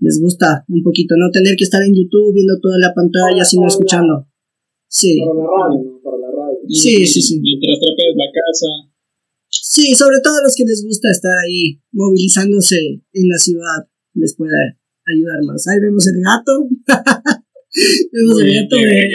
[0.01, 3.67] les gusta un poquito no tener que estar en YouTube viendo toda la pantalla, sino
[3.67, 4.27] escuchando.
[4.89, 5.21] Sí.
[5.21, 6.57] Para la radio, Para la radio.
[6.67, 7.39] Sí, sí, sí.
[7.39, 8.91] Mientras trapeas la casa.
[9.47, 12.75] Sí, sobre todo a los que les gusta estar ahí movilizándose
[13.13, 13.85] en la ciudad,
[14.15, 15.67] les puede ayudar más.
[15.67, 16.67] Ahí vemos el gato.
[18.11, 19.09] vemos el gato de...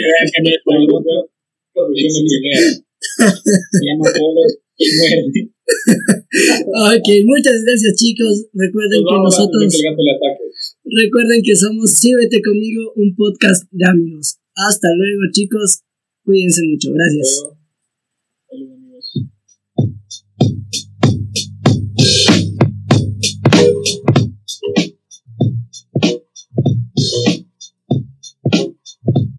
[3.71, 4.41] Se llama Polo
[4.77, 5.51] y muerde.
[6.95, 8.47] ok, muchas gracias chicos.
[8.53, 9.67] Recuerden que nosotros...
[10.89, 14.37] Recuerden que somos Síbete conmigo, un podcast de amigos.
[14.55, 15.81] Hasta luego chicos.
[16.23, 16.91] Cuídense mucho.
[16.93, 17.56] Gracias.